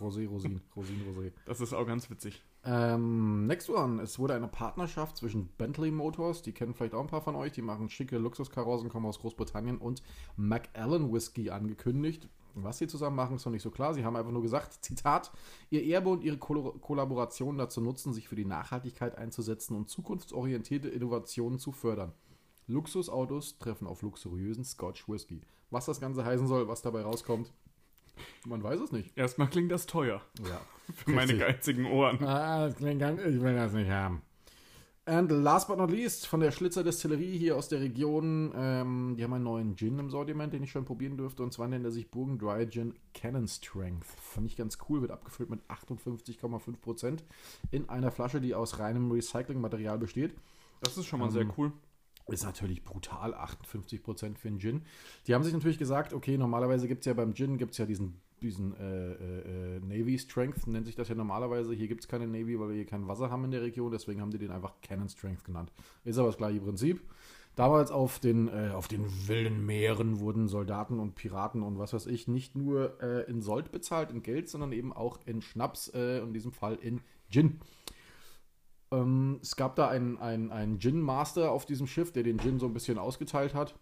Rosé, 0.00 0.28
Rosin, 0.28 0.60
Rosin, 0.76 1.00
Rosé. 1.08 1.32
Das 1.46 1.60
ist 1.60 1.72
auch 1.72 1.86
ganz 1.86 2.10
witzig. 2.10 2.42
Ähm, 2.64 3.46
next 3.46 3.70
one. 3.70 4.02
Es 4.02 4.18
wurde 4.18 4.34
eine 4.34 4.48
Partnerschaft 4.48 5.16
zwischen 5.16 5.46
Bentley 5.56 5.90
Motors, 5.90 6.42
die 6.42 6.52
kennen 6.52 6.74
vielleicht 6.74 6.94
auch 6.94 7.00
ein 7.00 7.06
paar 7.06 7.22
von 7.22 7.36
euch, 7.36 7.52
die 7.52 7.62
machen 7.62 7.88
schicke 7.88 8.18
Luxuskarossen, 8.18 8.90
kommen 8.90 9.06
aus 9.06 9.20
Großbritannien, 9.20 9.78
und 9.78 10.02
Macallan 10.36 11.12
Whisky 11.12 11.50
angekündigt. 11.50 12.28
Was 12.54 12.78
sie 12.78 12.86
zusammen 12.86 13.16
machen, 13.16 13.36
ist 13.36 13.44
noch 13.44 13.52
nicht 13.52 13.62
so 13.62 13.70
klar. 13.70 13.94
Sie 13.94 14.04
haben 14.04 14.16
einfach 14.16 14.32
nur 14.32 14.42
gesagt, 14.42 14.74
Zitat, 14.84 15.30
ihr 15.70 15.84
Erbe 15.84 16.10
und 16.10 16.22
ihre 16.24 16.38
Kol 16.38 16.72
Kollaboration 16.80 17.58
dazu 17.58 17.80
nutzen, 17.80 18.12
sich 18.12 18.28
für 18.28 18.36
die 18.36 18.44
Nachhaltigkeit 18.44 19.16
einzusetzen 19.16 19.76
und 19.76 19.88
zukunftsorientierte 19.88 20.88
Innovationen 20.88 21.58
zu 21.58 21.72
fördern. 21.72 22.12
Luxusautos 22.66 23.58
treffen 23.58 23.86
auf 23.86 24.02
luxuriösen 24.02 24.64
Scotch 24.64 25.08
Whisky. 25.08 25.40
Was 25.70 25.86
das 25.86 26.00
Ganze 26.00 26.24
heißen 26.24 26.46
soll, 26.46 26.68
was 26.68 26.82
dabei 26.82 27.02
rauskommt, 27.02 27.52
man 28.46 28.62
weiß 28.62 28.80
es 28.80 28.92
nicht. 28.92 29.16
Erstmal 29.16 29.48
klingt 29.48 29.72
das 29.72 29.86
teuer 29.86 30.20
Ja. 30.46 30.60
für 30.94 31.10
meine 31.10 31.32
Richtig. 31.32 31.46
geizigen 31.46 31.86
Ohren. 31.86 32.22
Ah, 32.24 32.66
das 32.66 32.76
klingt 32.76 33.00
ganz, 33.00 33.20
ich 33.20 33.40
will 33.40 33.54
das 33.54 33.72
nicht 33.72 33.90
haben. 33.90 34.22
And 35.10 35.28
last 35.32 35.66
but 35.66 35.76
not 35.76 35.90
least, 35.90 36.28
von 36.28 36.38
der 36.38 36.52
Schlitzer 36.52 36.84
Destillerie 36.84 37.36
hier 37.36 37.56
aus 37.56 37.66
der 37.66 37.80
Region, 37.80 38.52
ähm, 38.54 39.16
die 39.18 39.24
haben 39.24 39.32
einen 39.32 39.42
neuen 39.42 39.76
Gin 39.76 39.98
im 39.98 40.08
Sortiment, 40.08 40.52
den 40.52 40.62
ich 40.62 40.70
schon 40.70 40.84
probieren 40.84 41.16
dürfte. 41.16 41.42
Und 41.42 41.52
zwar 41.52 41.66
nennt 41.66 41.84
er 41.84 41.90
sich 41.90 42.12
Burgen 42.12 42.38
Dry 42.38 42.68
Gin 42.70 42.94
Cannon 43.12 43.48
Strength. 43.48 44.06
Fand 44.06 44.46
ich 44.46 44.54
ganz 44.54 44.78
cool, 44.88 45.00
wird 45.00 45.10
abgefüllt 45.10 45.50
mit 45.50 45.62
58,5% 45.68 47.24
in 47.72 47.88
einer 47.88 48.12
Flasche, 48.12 48.40
die 48.40 48.54
aus 48.54 48.78
reinem 48.78 49.10
Recyclingmaterial 49.10 49.98
besteht. 49.98 50.32
Das 50.80 50.96
ist 50.96 51.06
schon 51.06 51.18
mal 51.18 51.26
Ähm, 51.26 51.32
sehr 51.32 51.46
cool. 51.58 51.72
Ist 52.28 52.44
natürlich 52.44 52.84
brutal, 52.84 53.34
58% 53.34 54.38
für 54.38 54.46
einen 54.46 54.60
Gin. 54.60 54.82
Die 55.26 55.34
haben 55.34 55.42
sich 55.42 55.52
natürlich 55.52 55.78
gesagt, 55.78 56.14
okay, 56.14 56.38
normalerweise 56.38 56.86
gibt 56.86 57.00
es 57.00 57.06
ja 57.06 57.14
beim 57.14 57.34
Gin 57.34 57.58
gibt's 57.58 57.78
ja 57.78 57.84
diesen, 57.84 58.20
diesen 58.42 58.74
äh, 58.76 59.12
äh, 59.12 59.76
äh, 59.76 59.80
Navy 59.80 60.18
Strength, 60.18 60.66
nennt 60.66 60.86
sich 60.86 60.96
das 60.96 61.08
ja 61.08 61.14
normalerweise. 61.14 61.72
Hier 61.72 61.88
gibt 61.88 62.02
es 62.02 62.08
keine 62.08 62.26
Navy, 62.26 62.58
weil 62.58 62.68
wir 62.68 62.76
hier 62.76 62.86
kein 62.86 63.08
Wasser 63.08 63.30
haben 63.30 63.44
in 63.44 63.50
der 63.50 63.62
Region, 63.62 63.90
deswegen 63.90 64.20
haben 64.20 64.30
die 64.30 64.38
den 64.38 64.50
einfach 64.50 64.74
Cannon 64.82 65.08
Strength 65.08 65.44
genannt. 65.44 65.72
Ist 66.04 66.18
aber 66.18 66.28
das 66.28 66.36
gleiche 66.36 66.60
Prinzip. 66.60 67.02
Damals 67.56 67.90
auf 67.90 68.20
den, 68.20 68.48
äh, 68.48 68.70
auf 68.74 68.88
den 68.88 69.06
wilden 69.28 69.66
Meeren 69.66 70.20
wurden 70.20 70.48
Soldaten 70.48 70.98
und 70.98 71.14
Piraten 71.14 71.62
und 71.62 71.78
was 71.78 71.92
weiß 71.92 72.06
ich 72.06 72.28
nicht 72.28 72.56
nur 72.56 73.02
äh, 73.02 73.28
in 73.28 73.42
Sold 73.42 73.72
bezahlt, 73.72 74.10
in 74.10 74.22
Geld, 74.22 74.48
sondern 74.48 74.72
eben 74.72 74.92
auch 74.92 75.18
in 75.26 75.42
Schnaps, 75.42 75.88
äh, 75.88 76.18
in 76.18 76.32
diesem 76.32 76.52
Fall 76.52 76.76
in 76.76 77.00
Gin. 77.28 77.60
Ähm, 78.92 79.40
es 79.42 79.56
gab 79.56 79.76
da 79.76 79.88
einen, 79.88 80.18
einen, 80.18 80.50
einen 80.52 80.78
Gin 80.78 81.00
Master 81.00 81.50
auf 81.50 81.66
diesem 81.66 81.86
Schiff, 81.86 82.12
der 82.12 82.22
den 82.22 82.38
Gin 82.38 82.58
so 82.58 82.66
ein 82.66 82.72
bisschen 82.72 82.98
ausgeteilt 82.98 83.54
hat. 83.54 83.74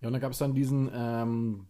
Ja, 0.00 0.08
und 0.08 0.14
dann 0.14 0.22
gab 0.22 0.32
es 0.32 0.38
dann 0.38 0.54
diesen 0.54 0.90
ähm, 0.92 1.66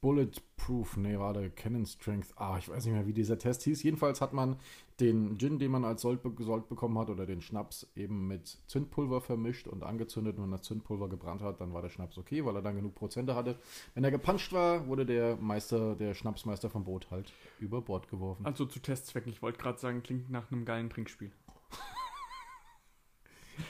Bulletproof, 0.00 0.96
nee, 0.96 1.18
warte, 1.18 1.50
Cannon 1.50 1.84
Strength. 1.84 2.32
Ah, 2.36 2.56
ich 2.58 2.70
weiß 2.70 2.86
nicht 2.86 2.94
mehr, 2.94 3.06
wie 3.06 3.12
dieser 3.12 3.36
Test 3.38 3.62
hieß. 3.64 3.82
Jedenfalls 3.82 4.22
hat 4.22 4.32
man 4.32 4.56
den 4.98 5.38
Gin, 5.38 5.58
den 5.58 5.70
man 5.70 5.84
als 5.84 6.00
Sold, 6.00 6.20
Sold 6.38 6.68
bekommen 6.70 6.98
hat, 6.98 7.10
oder 7.10 7.26
den 7.26 7.42
Schnaps 7.42 7.86
eben 7.94 8.26
mit 8.26 8.58
Zündpulver 8.66 9.20
vermischt 9.20 9.68
und 9.68 9.82
angezündet. 9.82 10.38
Und 10.38 10.44
wenn 10.44 10.50
das 10.52 10.62
Zündpulver 10.62 11.10
gebrannt 11.10 11.42
hat, 11.42 11.60
dann 11.60 11.74
war 11.74 11.82
der 11.82 11.90
Schnaps 11.90 12.16
okay, 12.16 12.44
weil 12.46 12.56
er 12.56 12.62
dann 12.62 12.76
genug 12.76 12.94
Prozente 12.94 13.34
hatte. 13.34 13.58
Wenn 13.94 14.02
er 14.04 14.10
gepanscht 14.10 14.54
war, 14.54 14.86
wurde 14.86 15.04
der 15.04 15.36
Meister, 15.36 15.94
der 15.96 16.14
Schnapsmeister 16.14 16.70
vom 16.70 16.84
Boot 16.84 17.10
halt 17.10 17.32
über 17.58 17.82
Bord 17.82 18.08
geworfen. 18.08 18.46
Also 18.46 18.64
zu 18.64 18.80
Testzwecken. 18.80 19.30
Ich 19.30 19.42
wollte 19.42 19.58
gerade 19.58 19.78
sagen, 19.78 20.02
klingt 20.02 20.30
nach 20.30 20.50
einem 20.50 20.64
geilen 20.64 20.88
Trinkspiel. 20.88 21.30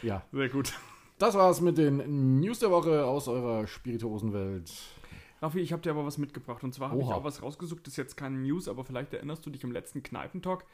Ja, 0.03 0.25
Sehr 0.31 0.49
gut. 0.49 0.79
das 1.19 1.35
war's 1.35 1.61
mit 1.61 1.77
den 1.77 2.39
News 2.39 2.61
der 2.61 2.71
Woche 2.71 3.05
aus 3.05 3.27
eurer 3.27 3.67
Spirituosenwelt. 3.67 4.73
Raffi, 5.41 5.61
ich 5.61 5.73
habe 5.73 5.83
dir 5.83 5.91
aber 5.91 6.05
was 6.05 6.19
mitgebracht. 6.19 6.63
Und 6.65 6.75
zwar 6.75 6.91
habe 6.91 7.01
ich 7.01 7.09
auch 7.09 7.25
was 7.25 7.43
rausgesucht. 7.43 7.87
Das 7.87 7.95
ist 7.95 7.97
jetzt 7.97 8.17
keine 8.17 8.39
News, 8.39 8.69
aber 8.69 8.85
vielleicht 8.85 9.15
erinnerst 9.15 9.45
du 9.47 9.51
dich 9.51 9.65
im 9.65 9.73
letzten 9.73 10.03
Kneipentalk. 10.03 10.65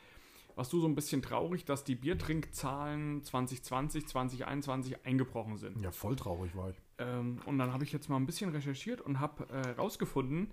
Warst 0.57 0.73
du 0.73 0.81
so 0.81 0.89
ein 0.89 0.95
bisschen 0.95 1.21
traurig, 1.21 1.67
dass 1.67 1.85
die 1.85 1.95
Biertrinkzahlen 1.95 3.23
2020, 3.23 4.07
2021 4.07 5.05
eingebrochen 5.05 5.59
sind? 5.59 5.81
Ja, 5.83 5.91
voll 5.91 6.17
traurig 6.17 6.57
war 6.57 6.71
ich. 6.71 6.77
Ähm, 6.99 7.39
und 7.45 7.59
dann 7.59 7.75
habe 7.75 7.85
ich 7.85 7.93
jetzt 7.93 8.09
mal 8.09 8.17
ein 8.17 8.25
bisschen 8.25 8.51
recherchiert 8.51 9.03
und 9.03 9.21
habe 9.21 9.47
äh, 9.51 9.71
rausgefunden, 9.73 10.51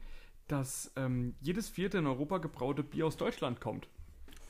dass 0.50 0.92
ähm, 0.98 1.36
jedes 1.40 1.70
vierte 1.70 2.00
in 2.00 2.06
Europa 2.06 2.40
gebraute 2.40 2.84
Bier 2.84 3.08
aus 3.08 3.16
Deutschland 3.16 3.62
kommt. 3.62 3.88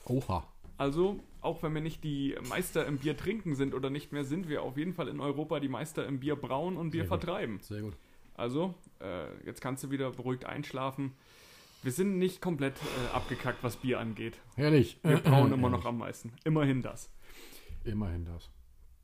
Oha. 0.06 0.48
Also, 0.78 1.20
auch 1.42 1.62
wenn 1.62 1.76
wir 1.76 1.82
nicht 1.82 2.04
die 2.04 2.36
Meister 2.50 2.88
im 2.88 2.98
Bier 2.98 3.16
trinken 3.16 3.54
sind 3.54 3.76
oder 3.76 3.92
nicht 3.92 4.12
mehr, 4.12 4.26
sind 4.26 4.50
wir 4.50 4.64
auf 4.64 4.76
jeden 4.76 4.94
Fall 4.94 5.08
in 5.08 5.20
Europa 5.20 5.60
die 5.60 5.70
Meister 5.70 6.08
im 6.08 6.20
Bier 6.20 6.36
brauen 6.36 6.78
und 6.78 6.90
Bier 6.90 7.04
Sehr 7.04 7.10
gut. 7.10 7.22
vertreiben. 7.22 7.60
Sehr 7.62 7.82
gut. 7.82 7.96
Also, 8.36 8.74
äh, 9.02 9.26
jetzt 9.46 9.62
kannst 9.62 9.84
du 9.84 9.92
wieder 9.92 10.12
beruhigt 10.12 10.46
einschlafen. 10.46 11.14
Wir 11.84 11.92
sind 11.92 12.18
nicht 12.18 12.42
komplett 12.42 12.76
äh, 12.78 13.16
abgekackt, 13.16 13.62
was 13.64 13.76
Bier 13.78 14.00
angeht. 14.00 14.38
Herrlich. 14.56 15.00
Wir 15.04 15.18
brauen 15.18 15.52
immer 15.52 15.70
noch 15.70 15.86
am 15.86 15.98
meisten. 15.98 16.32
Immerhin 16.46 16.82
das. 16.82 17.10
Immerhin 17.84 18.26
das. 18.26 18.50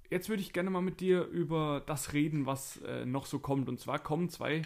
Jetzt 0.09 0.29
würde 0.29 0.41
ich 0.41 0.53
gerne 0.53 0.69
mal 0.69 0.81
mit 0.81 1.01
dir 1.01 1.25
über 1.25 1.83
das 1.85 2.13
reden, 2.13 2.45
was 2.45 2.77
äh, 2.81 3.05
noch 3.05 3.25
so 3.25 3.39
kommt. 3.39 3.67
Und 3.69 3.79
zwar 3.79 3.99
kommen 3.99 4.29
zwei 4.29 4.61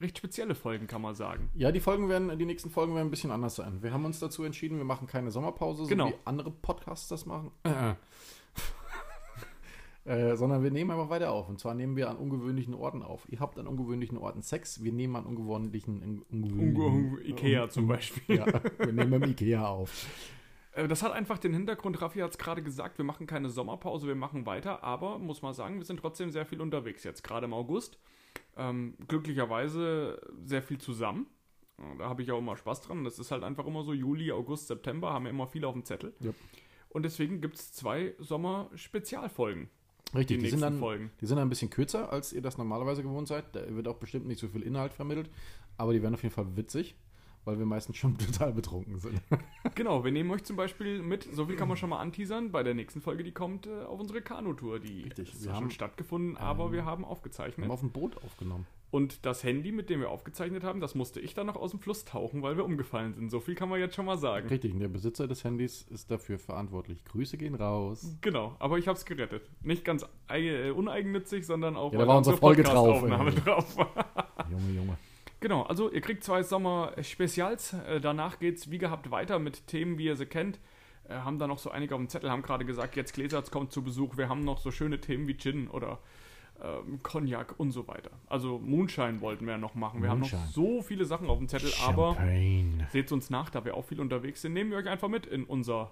recht 0.00 0.18
spezielle 0.18 0.54
Folgen, 0.54 0.86
kann 0.86 1.02
man 1.02 1.14
sagen. 1.14 1.50
Ja, 1.54 1.70
die 1.70 1.80
Folgen 1.80 2.08
werden, 2.08 2.36
die 2.38 2.46
nächsten 2.46 2.70
Folgen 2.70 2.94
werden 2.94 3.08
ein 3.08 3.10
bisschen 3.10 3.30
anders 3.30 3.54
sein. 3.56 3.82
Wir 3.82 3.92
haben 3.92 4.04
uns 4.04 4.18
dazu 4.18 4.42
entschieden, 4.42 4.78
wir 4.78 4.84
machen 4.84 5.06
keine 5.06 5.30
Sommerpause, 5.30 5.84
so 5.84 5.88
Genau. 5.88 6.08
wie 6.08 6.14
andere 6.24 6.50
Podcasts 6.50 7.08
das 7.08 7.26
machen. 7.26 7.50
Äh, 7.64 7.94
sondern 10.04 10.62
wir 10.62 10.70
nehmen 10.70 10.90
einfach 10.90 11.08
weiter 11.08 11.32
auf. 11.32 11.48
Und 11.48 11.58
zwar 11.58 11.74
nehmen 11.74 11.96
wir 11.96 12.10
an 12.10 12.16
ungewöhnlichen 12.16 12.74
Orten 12.74 13.02
auf. 13.02 13.26
Ihr 13.30 13.40
habt 13.40 13.58
an 13.58 13.66
ungewöhnlichen 13.66 14.18
Orten 14.18 14.42
Sex, 14.42 14.82
wir 14.84 14.92
nehmen 14.92 15.16
an 15.16 15.24
ungewöhnlichen, 15.24 16.22
ungewöhnlichen 16.30 17.16
Unge- 17.16 17.22
Ikea 17.24 17.68
zum 17.70 17.86
Beispiel. 17.88 18.36
Ja, 18.36 18.46
wir 18.78 18.92
nehmen 18.92 19.22
im 19.22 19.30
Ikea 19.30 19.66
auf. 19.66 20.06
Äh, 20.76 20.88
Das 20.88 21.04
hat 21.04 21.12
einfach 21.12 21.38
den 21.38 21.54
Hintergrund, 21.54 22.02
Raffi 22.02 22.18
hat 22.18 22.32
es 22.32 22.36
gerade 22.38 22.60
gesagt, 22.60 22.98
wir 22.98 23.04
machen 23.04 23.28
keine 23.28 23.48
Sommerpause, 23.48 24.08
wir 24.08 24.16
machen 24.16 24.44
weiter, 24.44 24.82
aber 24.82 25.20
muss 25.20 25.40
man 25.40 25.54
sagen, 25.54 25.76
wir 25.76 25.84
sind 25.84 26.00
trotzdem 26.00 26.30
sehr 26.32 26.44
viel 26.46 26.60
unterwegs 26.60 27.04
jetzt, 27.04 27.22
gerade 27.22 27.44
im 27.46 27.52
August. 27.54 27.96
Ähm, 28.56 28.94
glücklicherweise 29.06 30.20
sehr 30.44 30.62
viel 30.64 30.78
zusammen. 30.78 31.28
Äh, 31.78 31.96
Da 31.98 32.08
habe 32.08 32.22
ich 32.22 32.32
auch 32.32 32.40
immer 32.40 32.56
Spaß 32.56 32.80
dran. 32.80 33.04
Das 33.04 33.20
ist 33.20 33.30
halt 33.30 33.44
einfach 33.44 33.66
immer 33.66 33.84
so, 33.84 33.92
Juli, 33.92 34.32
August, 34.32 34.66
September 34.66 35.12
haben 35.12 35.26
wir 35.26 35.30
immer 35.30 35.46
viel 35.46 35.64
auf 35.64 35.74
dem 35.74 35.84
Zettel. 35.84 36.12
Ja. 36.18 36.32
Und 36.88 37.04
deswegen 37.04 37.40
gibt 37.40 37.54
es 37.54 37.72
zwei 37.72 38.14
Sommer-Spezialfolgen. 38.18 39.70
Richtig, 40.14 40.38
Die 40.38 40.44
die, 40.44 40.50
sind 40.50 40.60
dann, 40.60 40.78
Folgen. 40.78 41.10
die 41.20 41.26
sind 41.26 41.36
dann 41.36 41.46
ein 41.46 41.50
bisschen 41.50 41.70
kürzer, 41.70 42.12
als 42.12 42.32
ihr 42.32 42.42
das 42.42 42.56
normalerweise 42.58 43.02
gewohnt 43.02 43.28
seid. 43.28 43.44
Da 43.52 43.60
wird 43.74 43.88
auch 43.88 43.96
bestimmt 43.96 44.26
nicht 44.26 44.40
so 44.40 44.48
viel 44.48 44.62
Inhalt 44.62 44.92
vermittelt, 44.94 45.28
aber 45.76 45.92
die 45.92 46.02
werden 46.02 46.14
auf 46.14 46.22
jeden 46.22 46.34
Fall 46.34 46.56
witzig, 46.56 46.94
weil 47.44 47.58
wir 47.58 47.66
meistens 47.66 47.96
schon 47.96 48.16
total 48.18 48.52
betrunken 48.52 48.98
sind. 48.98 49.20
Genau, 49.74 50.04
wir 50.04 50.12
nehmen 50.12 50.30
euch 50.30 50.44
zum 50.44 50.56
Beispiel 50.56 51.02
mit, 51.02 51.24
so 51.34 51.46
viel 51.46 51.56
kann 51.56 51.68
man 51.68 51.76
schon 51.76 51.90
mal 51.90 51.98
anteasern, 52.00 52.50
bei 52.52 52.62
der 52.62 52.74
nächsten 52.74 53.00
Folge, 53.00 53.24
die 53.24 53.32
kommt 53.32 53.66
äh, 53.66 53.82
auf 53.84 54.00
unsere 54.00 54.22
Kanutour. 54.22 54.78
Die 54.80 55.02
Richtig, 55.02 55.32
ist 55.32 55.44
wir 55.44 55.52
haben- 55.52 55.64
schon 55.64 55.70
stattgefunden, 55.70 56.36
aber 56.36 56.72
wir 56.72 56.84
haben 56.84 57.02
Wir 57.02 57.08
aufgezeichnet. 57.08 57.64
haben 57.66 57.72
auf 57.72 57.80
dem 57.80 57.90
Boot 57.90 58.16
aufgenommen. 58.24 58.66
Und 58.90 59.26
das 59.26 59.42
Handy, 59.42 59.72
mit 59.72 59.90
dem 59.90 59.98
wir 59.98 60.08
aufgezeichnet 60.10 60.62
haben, 60.62 60.78
das 60.80 60.94
musste 60.94 61.18
ich 61.18 61.34
dann 61.34 61.48
noch 61.48 61.56
aus 61.56 61.72
dem 61.72 61.80
Fluss 61.80 62.04
tauchen, 62.04 62.42
weil 62.42 62.56
wir 62.56 62.64
umgefallen 62.64 63.12
sind. 63.12 63.28
So 63.28 63.40
viel 63.40 63.56
kann 63.56 63.68
man 63.68 63.80
jetzt 63.80 63.96
schon 63.96 64.06
mal 64.06 64.16
sagen. 64.16 64.46
Richtig, 64.46 64.72
und 64.72 64.78
der 64.78 64.86
Besitzer 64.86 65.26
des 65.26 65.42
Handys 65.42 65.82
ist 65.90 66.12
dafür 66.12 66.38
verantwortlich. 66.38 67.04
Grüße 67.04 67.36
gehen 67.36 67.56
raus. 67.56 68.16
Genau, 68.20 68.54
aber 68.60 68.78
ich 68.78 68.86
habe 68.86 68.96
es 68.96 69.04
gerettet. 69.04 69.50
Nicht 69.62 69.84
ganz 69.84 70.06
äh, 70.28 70.70
uneigennützig, 70.70 71.44
sondern 71.44 71.74
auch 71.76 71.92
Ja, 71.92 71.98
da 71.98 72.06
war 72.06 72.18
unsere 72.18 72.36
Folge 72.36 72.62
drauf, 72.62 73.02
war. 73.02 73.26
Junge, 74.48 74.70
Junge. 74.76 74.96
Genau, 75.44 75.64
also 75.64 75.90
ihr 75.90 76.00
kriegt 76.00 76.24
zwei 76.24 76.42
Sommer-Spezials. 76.42 77.74
Äh, 77.86 78.00
danach 78.00 78.38
geht's 78.38 78.70
wie 78.70 78.78
gehabt 78.78 79.10
weiter 79.10 79.38
mit 79.38 79.66
Themen, 79.66 79.98
wie 79.98 80.06
ihr 80.06 80.16
sie 80.16 80.24
kennt. 80.24 80.58
Äh, 81.06 81.16
haben 81.16 81.38
da 81.38 81.46
noch 81.46 81.58
so 81.58 81.70
einige 81.70 81.94
auf 81.94 82.00
dem 82.00 82.08
Zettel, 82.08 82.30
haben 82.30 82.40
gerade 82.40 82.64
gesagt, 82.64 82.96
jetzt 82.96 83.12
Gläserz 83.12 83.50
kommt 83.50 83.70
zu 83.70 83.82
Besuch. 83.82 84.16
Wir 84.16 84.30
haben 84.30 84.40
noch 84.40 84.58
so 84.58 84.70
schöne 84.70 85.02
Themen 85.02 85.28
wie 85.28 85.36
Gin 85.36 85.68
oder 85.68 85.98
ähm, 86.62 86.98
Cognac 87.02 87.60
und 87.60 87.72
so 87.72 87.86
weiter. 87.86 88.10
Also 88.26 88.58
Moonshine 88.58 89.20
wollten 89.20 89.44
wir 89.44 89.52
ja 89.52 89.58
noch 89.58 89.74
machen. 89.74 90.00
Wir 90.00 90.08
haben 90.08 90.20
Moonshine. 90.20 90.40
noch 90.40 90.48
so 90.48 90.80
viele 90.80 91.04
Sachen 91.04 91.28
auf 91.28 91.36
dem 91.36 91.46
Zettel, 91.46 91.70
aber 91.84 92.14
Champagne. 92.14 92.88
seht 92.90 93.12
uns 93.12 93.28
nach, 93.28 93.50
da 93.50 93.66
wir 93.66 93.74
auch 93.74 93.84
viel 93.84 94.00
unterwegs 94.00 94.40
sind. 94.40 94.54
Nehmen 94.54 94.70
wir 94.70 94.78
euch 94.78 94.88
einfach 94.88 95.08
mit 95.08 95.26
in 95.26 95.44
unser 95.44 95.90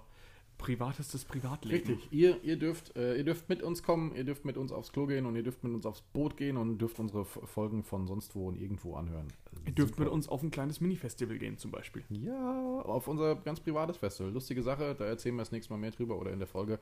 privatestes 0.57 1.25
Privatleben. 1.25 1.87
Richtig, 1.87 2.11
ihr, 2.11 2.43
ihr, 2.43 2.57
dürft, 2.57 2.95
äh, 2.95 3.15
ihr 3.15 3.23
dürft 3.23 3.49
mit 3.49 3.61
uns 3.63 3.83
kommen, 3.83 4.15
ihr 4.15 4.23
dürft 4.23 4.45
mit 4.45 4.57
uns 4.57 4.71
aufs 4.71 4.91
Klo 4.91 5.05
gehen 5.05 5.25
und 5.25 5.35
ihr 5.35 5.43
dürft 5.43 5.63
mit 5.63 5.73
uns 5.73 5.85
aufs 5.85 6.01
Boot 6.01 6.37
gehen 6.37 6.57
und 6.57 6.77
dürft 6.77 6.99
unsere 6.99 7.25
Folgen 7.25 7.83
von 7.83 8.07
sonst 8.07 8.35
wo 8.35 8.47
und 8.47 8.55
irgendwo 8.55 8.95
anhören. 8.95 9.27
Ihr 9.65 9.73
dürft 9.73 9.95
Super. 9.95 10.05
mit 10.05 10.13
uns 10.13 10.27
auf 10.27 10.41
ein 10.43 10.51
kleines 10.51 10.81
Mini-Festival 10.81 11.37
gehen 11.37 11.57
zum 11.57 11.71
Beispiel. 11.71 12.03
Ja, 12.09 12.81
auf 12.81 13.07
unser 13.07 13.35
ganz 13.35 13.59
privates 13.59 13.97
Festival. 13.97 14.31
Lustige 14.31 14.63
Sache, 14.63 14.95
da 14.97 15.05
erzählen 15.05 15.35
wir 15.35 15.41
das 15.41 15.51
nächste 15.51 15.73
Mal 15.73 15.79
mehr 15.79 15.91
drüber 15.91 16.17
oder 16.17 16.31
in 16.31 16.39
der 16.39 16.47
Folge. 16.47 16.79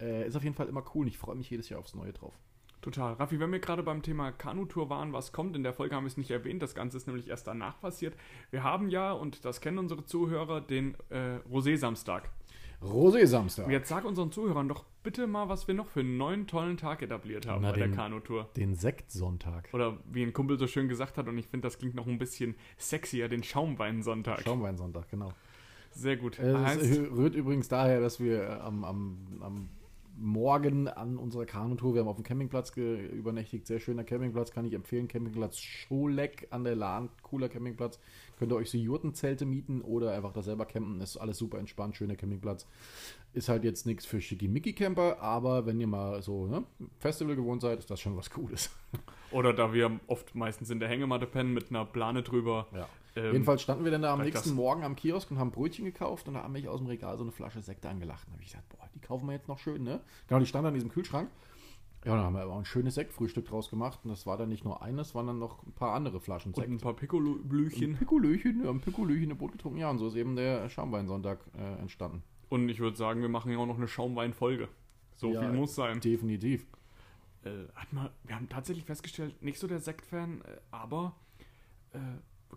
Äh, 0.00 0.26
ist 0.26 0.36
auf 0.36 0.44
jeden 0.44 0.54
Fall 0.54 0.68
immer 0.68 0.84
cool 0.94 1.02
und 1.02 1.08
ich 1.08 1.18
freue 1.18 1.36
mich 1.36 1.50
jedes 1.50 1.68
Jahr 1.68 1.80
aufs 1.80 1.94
Neue 1.94 2.12
drauf. 2.12 2.38
Total. 2.84 3.14
Raffi, 3.14 3.40
wenn 3.40 3.50
wir 3.50 3.60
gerade 3.60 3.82
beim 3.82 4.02
Thema 4.02 4.30
Kanutour 4.30 4.90
waren, 4.90 5.14
was 5.14 5.32
kommt, 5.32 5.56
in 5.56 5.62
der 5.62 5.72
Folge 5.72 5.96
haben 5.96 6.04
wir 6.04 6.08
es 6.08 6.18
nicht 6.18 6.30
erwähnt, 6.30 6.62
das 6.62 6.74
Ganze 6.74 6.98
ist 6.98 7.06
nämlich 7.06 7.28
erst 7.28 7.46
danach 7.46 7.80
passiert. 7.80 8.14
Wir 8.50 8.62
haben 8.62 8.90
ja, 8.90 9.12
und 9.12 9.46
das 9.46 9.62
kennen 9.62 9.78
unsere 9.78 10.04
Zuhörer, 10.04 10.60
den 10.60 10.94
äh, 11.08 11.38
Rosé-Samstag. 11.50 12.28
Rosé 12.82 13.26
Samstag. 13.26 13.66
Und 13.66 13.72
Jetzt 13.72 13.88
sag 13.88 14.04
unseren 14.04 14.30
Zuhörern 14.32 14.68
doch 14.68 14.84
bitte 15.02 15.26
mal, 15.26 15.48
was 15.48 15.66
wir 15.68 15.74
noch 15.74 15.86
für 15.88 16.00
einen 16.00 16.16
neuen 16.16 16.46
tollen 16.46 16.76
Tag 16.76 17.02
etabliert 17.02 17.46
haben 17.46 17.62
Na, 17.62 17.70
bei 17.70 17.78
der 17.78 17.88
den- 17.88 17.96
Kanutour. 17.96 18.48
Den 18.56 18.74
Sektsonntag. 18.74 19.68
Oder 19.72 19.98
wie 20.10 20.22
ein 20.22 20.32
Kumpel 20.32 20.58
so 20.58 20.66
schön 20.66 20.88
gesagt 20.88 21.16
hat, 21.18 21.28
und 21.28 21.38
ich 21.38 21.46
finde, 21.46 21.66
das 21.66 21.78
klingt 21.78 21.94
noch 21.94 22.06
ein 22.06 22.18
bisschen 22.18 22.54
sexier, 22.76 23.28
den 23.28 23.42
Schaumweinsonntag. 23.42 24.42
Schaumweinsonntag, 24.42 25.10
genau. 25.10 25.32
Sehr 25.92 26.16
gut. 26.16 26.38
Äh, 26.38 26.54
Heißt, 26.54 26.82
Es 26.82 26.98
rührt 26.98 27.34
übrigens 27.34 27.68
daher, 27.68 28.00
dass 28.00 28.18
wir 28.20 28.42
äh, 28.42 28.46
am, 28.60 28.84
am, 28.84 29.18
am 29.40 29.68
Morgen 30.16 30.86
an 30.86 31.16
unserer 31.16 31.44
Kanutour, 31.44 31.94
wir 31.94 32.00
haben 32.02 32.08
auf 32.08 32.14
dem 32.16 32.24
Campingplatz 32.24 32.70
übernächtigt, 32.76 33.66
sehr 33.66 33.80
schöner 33.80 34.04
Campingplatz, 34.04 34.52
kann 34.52 34.64
ich 34.64 34.72
empfehlen, 34.72 35.08
Campingplatz 35.08 35.58
Scholek 35.58 36.46
an 36.50 36.62
der 36.62 36.76
Lahn, 36.76 37.08
cooler 37.22 37.48
Campingplatz, 37.48 37.98
könnt 38.44 38.52
ihr 38.52 38.56
euch 38.56 38.70
so 38.70 38.76
Jurtenzelte 38.76 39.46
mieten 39.46 39.80
oder 39.80 40.12
einfach 40.12 40.34
da 40.34 40.42
selber 40.42 40.66
campen, 40.66 41.00
ist 41.00 41.16
alles 41.16 41.38
super 41.38 41.58
entspannt, 41.58 41.96
schöner 41.96 42.14
Campingplatz, 42.14 42.66
ist 43.32 43.48
halt 43.48 43.64
jetzt 43.64 43.86
nichts 43.86 44.04
für 44.04 44.20
Schickimicki-Camper, 44.20 45.18
aber 45.20 45.64
wenn 45.64 45.80
ihr 45.80 45.86
mal 45.86 46.20
so 46.20 46.46
ne, 46.46 46.64
Festival 46.98 47.36
gewohnt 47.36 47.62
seid, 47.62 47.78
ist 47.78 47.90
das 47.90 48.00
schon 48.00 48.18
was 48.18 48.28
Cooles. 48.28 48.68
oder 49.30 49.54
da 49.54 49.72
wir 49.72 49.98
oft 50.08 50.34
meistens 50.34 50.68
in 50.68 50.78
der 50.78 50.90
Hängematte 50.90 51.26
pennen 51.26 51.54
mit 51.54 51.70
einer 51.70 51.86
Plane 51.86 52.22
drüber, 52.22 52.66
Ja. 52.74 52.86
Ähm, 53.16 53.32
Jedenfalls 53.32 53.62
standen 53.62 53.84
wir 53.84 53.92
dann 53.92 54.02
da 54.02 54.12
am 54.12 54.20
nächsten 54.22 54.48
das- 54.48 54.56
Morgen 54.56 54.82
am 54.82 54.96
Kiosk 54.96 55.30
und 55.30 55.38
haben 55.38 55.52
Brötchen 55.52 55.84
gekauft 55.84 56.26
und 56.26 56.34
da 56.34 56.42
haben 56.42 56.52
mich 56.52 56.66
aus 56.66 56.80
dem 56.80 56.88
Regal 56.88 57.16
so 57.16 57.22
eine 57.22 57.30
Flasche 57.30 57.62
Sekt 57.62 57.86
angelacht. 57.86 58.26
Da 58.26 58.32
habe 58.32 58.42
ich 58.42 58.48
gesagt, 58.48 58.68
boah, 58.70 58.88
die 58.92 58.98
kaufen 58.98 59.26
wir 59.26 59.34
jetzt 59.34 59.46
noch 59.46 59.60
schön, 59.60 59.84
ne? 59.84 60.00
Genau, 60.26 60.40
die 60.40 60.46
stand 60.46 60.66
an 60.66 60.74
diesem 60.74 60.90
Kühlschrank. 60.90 61.30
Ja, 62.04 62.12
und 62.12 62.18
dann 62.18 62.26
haben 62.26 62.34
wir 62.34 62.42
aber 62.42 62.56
ein 62.56 62.64
schönes 62.64 62.94
Sektfrühstück 62.96 63.46
draus 63.46 63.70
gemacht 63.70 64.00
und 64.04 64.10
das 64.10 64.26
war 64.26 64.36
dann 64.36 64.48
nicht 64.50 64.64
nur 64.64 64.82
eines, 64.82 65.14
waren 65.14 65.26
dann 65.26 65.38
noch 65.38 65.62
ein 65.66 65.72
paar 65.72 65.94
andere 65.94 66.20
Flaschen 66.20 66.50
Und 66.52 66.56
Sekt. 66.56 66.68
ein 66.70 66.78
paar 66.78 66.94
Piccolo-Blüchen. 66.94 67.96
Pikolöchen, 67.96 68.62
ja, 68.64 68.70
ein 68.70 68.80
Pikolöchen 68.80 69.30
im 69.30 69.38
Boot 69.38 69.52
getrunken. 69.52 69.78
Ja, 69.78 69.90
und 69.90 69.98
so 69.98 70.08
ist 70.08 70.14
eben 70.16 70.36
der 70.36 70.68
Schaumweinsonntag 70.68 71.38
äh, 71.56 71.80
entstanden. 71.80 72.22
Und 72.50 72.68
ich 72.68 72.78
würde 72.80 72.96
sagen, 72.96 73.22
wir 73.22 73.28
machen 73.30 73.50
ja 73.50 73.58
auch 73.58 73.66
noch 73.66 73.78
eine 73.78 73.88
Schaumwein-Folge. 73.88 74.68
So 75.16 75.32
Ja, 75.32 75.40
viel 75.40 75.52
muss 75.52 75.74
sein. 75.74 76.00
Definitiv. 76.00 76.66
Äh, 77.44 77.50
hat 77.74 77.92
mal, 77.92 78.10
wir 78.24 78.36
haben 78.36 78.48
tatsächlich 78.48 78.84
festgestellt, 78.84 79.42
nicht 79.42 79.58
so 79.58 79.66
der 79.66 79.80
Sektfan, 79.80 80.42
äh, 80.42 80.58
aber 80.70 81.14
äh, 81.92 81.98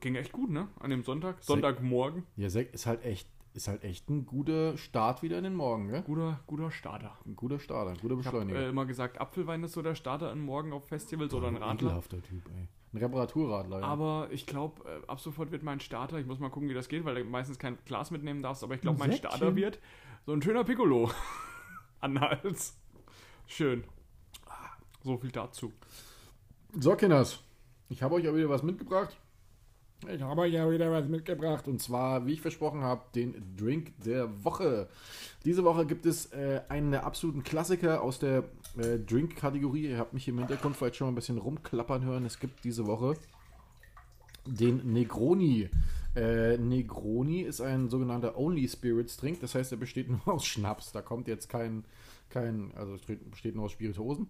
ging 0.01 0.15
echt 0.15 0.31
gut, 0.31 0.49
ne? 0.49 0.67
An 0.79 0.89
dem 0.89 1.03
Sonntag. 1.03 1.37
Sonntagmorgen. 1.43 2.23
Ja, 2.35 2.49
Sekt 2.49 2.73
ist 2.75 2.85
halt 2.85 3.03
echt, 3.03 3.27
ist 3.57 3.67
halt 3.67 3.83
echt 3.83 4.09
ein 4.09 4.25
guter 4.25 4.77
Start 4.77 5.21
wieder 5.23 5.37
in 5.37 5.43
den 5.43 5.55
Morgen, 5.55 5.89
gell? 5.89 6.03
Guter, 6.03 6.39
guter 6.47 6.71
Starter. 6.71 7.17
Ein 7.25 7.35
guter 7.35 7.59
Starter, 7.59 7.91
ein 7.91 7.97
guter 7.97 8.17
Ich 8.19 8.25
habe 8.25 8.37
Beschleuniger. 8.39 8.59
äh, 8.59 8.69
immer 8.69 8.85
gesagt, 8.85 9.19
Apfelwein 9.19 9.63
ist 9.63 9.73
so 9.73 9.81
der 9.81 9.95
Starter 9.95 10.29
an 10.31 10.39
Morgen 10.39 10.71
auf 10.71 10.87
Festivals 10.87 11.33
oder 11.33 11.47
ein 11.47 11.57
Radler. 11.57 11.89
Ekelhafter 11.89 12.21
Typ, 12.21 12.43
ey. 12.55 12.67
Ein 12.93 12.97
Reparaturradler, 12.99 13.79
ja. 13.81 13.85
Aber 13.85 14.29
ich 14.31 14.45
glaube, 14.45 14.83
äh, 14.89 15.05
ab 15.07 15.19
sofort 15.19 15.51
wird 15.51 15.63
mein 15.63 15.79
Starter, 15.81 16.19
ich 16.19 16.25
muss 16.25 16.39
mal 16.39 16.49
gucken, 16.49 16.69
wie 16.69 16.73
das 16.73 16.87
geht, 16.87 17.03
weil 17.03 17.15
du 17.15 17.23
meistens 17.25 17.59
kein 17.59 17.77
Glas 17.85 18.11
mitnehmen 18.11 18.41
darfst, 18.41 18.63
aber 18.63 18.75
ich 18.75 18.81
glaube, 18.81 18.97
Ein 18.97 18.99
mein 18.99 19.11
Säckchen. 19.11 19.29
Starter 19.31 19.55
wird 19.55 19.79
so 20.25 20.31
ein 20.33 20.41
schöner 20.41 20.63
Piccolo 20.63 21.11
an 21.99 22.13
den 22.13 22.21
Hals. 22.21 22.77
Schön. 23.47 23.83
So 25.03 25.17
viel 25.17 25.31
dazu. 25.31 25.73
So, 26.79 26.95
Kinders, 26.95 27.39
ich 27.89 28.03
habe 28.03 28.15
euch 28.15 28.27
auch 28.27 28.35
wieder 28.35 28.49
was 28.49 28.61
mitgebracht. 28.63 29.17
Ich 30.05 30.21
habe 30.21 30.41
euch 30.41 30.53
ja 30.53 30.69
wieder 30.69 30.91
was 30.91 31.07
mitgebracht. 31.07 31.67
Und 31.67 31.81
zwar, 31.81 32.25
wie 32.25 32.33
ich 32.33 32.41
versprochen 32.41 32.81
habe, 32.81 33.01
den 33.15 33.55
Drink 33.57 33.93
der 34.03 34.43
Woche. 34.43 34.87
Diese 35.43 35.63
Woche 35.63 35.85
gibt 35.85 36.05
es 36.05 36.27
äh, 36.33 36.61
einen 36.69 36.91
der 36.91 37.05
absoluten 37.05 37.43
Klassiker 37.43 38.01
aus 38.01 38.19
der 38.19 38.43
äh, 38.77 38.99
Drink-Kategorie. 38.99 39.87
Ihr 39.89 39.97
habt 39.97 40.13
mich 40.13 40.27
im 40.27 40.37
Hintergrund 40.37 40.77
vielleicht 40.77 40.97
schon 40.97 41.07
mal 41.07 41.11
ein 41.11 41.15
bisschen 41.15 41.39
rumklappern 41.39 42.05
hören. 42.05 42.25
Es 42.25 42.39
gibt 42.39 42.63
diese 42.63 42.85
Woche 42.85 43.15
den 44.45 44.93
Negroni. 44.93 45.69
Äh, 46.15 46.57
Negroni 46.57 47.41
ist 47.41 47.61
ein 47.61 47.89
sogenannter 47.89 48.37
Only 48.37 48.67
Spirits 48.67 49.17
Drink. 49.17 49.41
Das 49.41 49.55
heißt, 49.55 49.71
er 49.71 49.77
besteht 49.77 50.09
nur 50.09 50.27
aus 50.27 50.45
Schnaps. 50.45 50.91
Da 50.91 51.01
kommt 51.01 51.27
jetzt 51.27 51.49
kein, 51.49 51.85
kein 52.29 52.71
also 52.75 52.95
es 52.95 53.01
besteht 53.31 53.55
nur 53.55 53.65
aus 53.65 53.71
Spirituosen. 53.71 54.27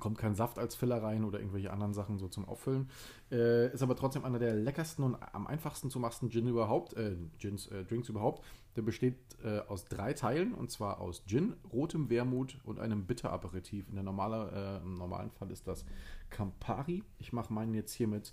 Kommt 0.00 0.18
kein 0.18 0.34
Saft 0.34 0.58
als 0.58 0.74
Filler 0.74 1.02
rein 1.02 1.24
oder 1.24 1.38
irgendwelche 1.38 1.72
anderen 1.72 1.94
Sachen 1.94 2.18
so 2.18 2.28
zum 2.28 2.46
Auffüllen. 2.46 2.90
Äh, 3.30 3.72
ist 3.72 3.82
aber 3.82 3.96
trotzdem 3.96 4.24
einer 4.24 4.38
der 4.38 4.54
leckersten 4.54 5.04
und 5.04 5.16
am 5.32 5.46
einfachsten 5.46 5.90
zu 5.90 5.98
machsten 5.98 6.30
Gin 6.30 6.48
überhaupt, 6.48 6.94
äh, 6.94 7.16
Gins, 7.38 7.68
äh, 7.68 7.84
Drinks 7.84 8.08
überhaupt. 8.08 8.44
Der 8.76 8.82
besteht 8.82 9.16
äh, 9.44 9.60
aus 9.60 9.84
drei 9.84 10.12
Teilen 10.12 10.52
und 10.52 10.70
zwar 10.70 11.00
aus 11.00 11.24
Gin, 11.26 11.54
rotem 11.72 12.10
Wermut 12.10 12.58
und 12.64 12.80
einem 12.80 13.06
Bitteraperitif. 13.06 13.88
In 13.88 13.94
der 13.94 14.04
normale, 14.04 14.80
äh, 14.82 14.84
Im 14.84 14.94
normalen 14.94 15.30
Fall 15.30 15.50
ist 15.50 15.66
das 15.68 15.84
Campari. 16.30 17.04
Ich 17.18 17.32
mache 17.32 17.52
meinen 17.52 17.74
jetzt 17.74 17.92
hier 17.92 18.08
mit 18.08 18.32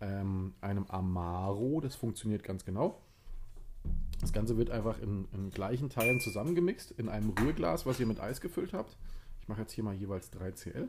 ähm, 0.00 0.54
einem 0.60 0.86
Amaro. 0.86 1.80
Das 1.80 1.94
funktioniert 1.94 2.42
ganz 2.42 2.64
genau. 2.64 3.00
Das 4.20 4.32
Ganze 4.32 4.56
wird 4.56 4.70
einfach 4.70 4.98
in, 5.00 5.28
in 5.32 5.50
gleichen 5.50 5.90
Teilen 5.90 6.20
zusammengemixt 6.20 6.90
in 6.92 7.08
einem 7.08 7.30
Rührglas, 7.30 7.86
was 7.86 8.00
ihr 8.00 8.06
mit 8.06 8.20
Eis 8.20 8.40
gefüllt 8.40 8.72
habt. 8.72 8.96
Ich 9.46 9.48
mache 9.48 9.60
jetzt 9.60 9.74
hier 9.74 9.84
mal 9.84 9.94
jeweils 9.94 10.28
3 10.32 10.50
CL. 10.50 10.88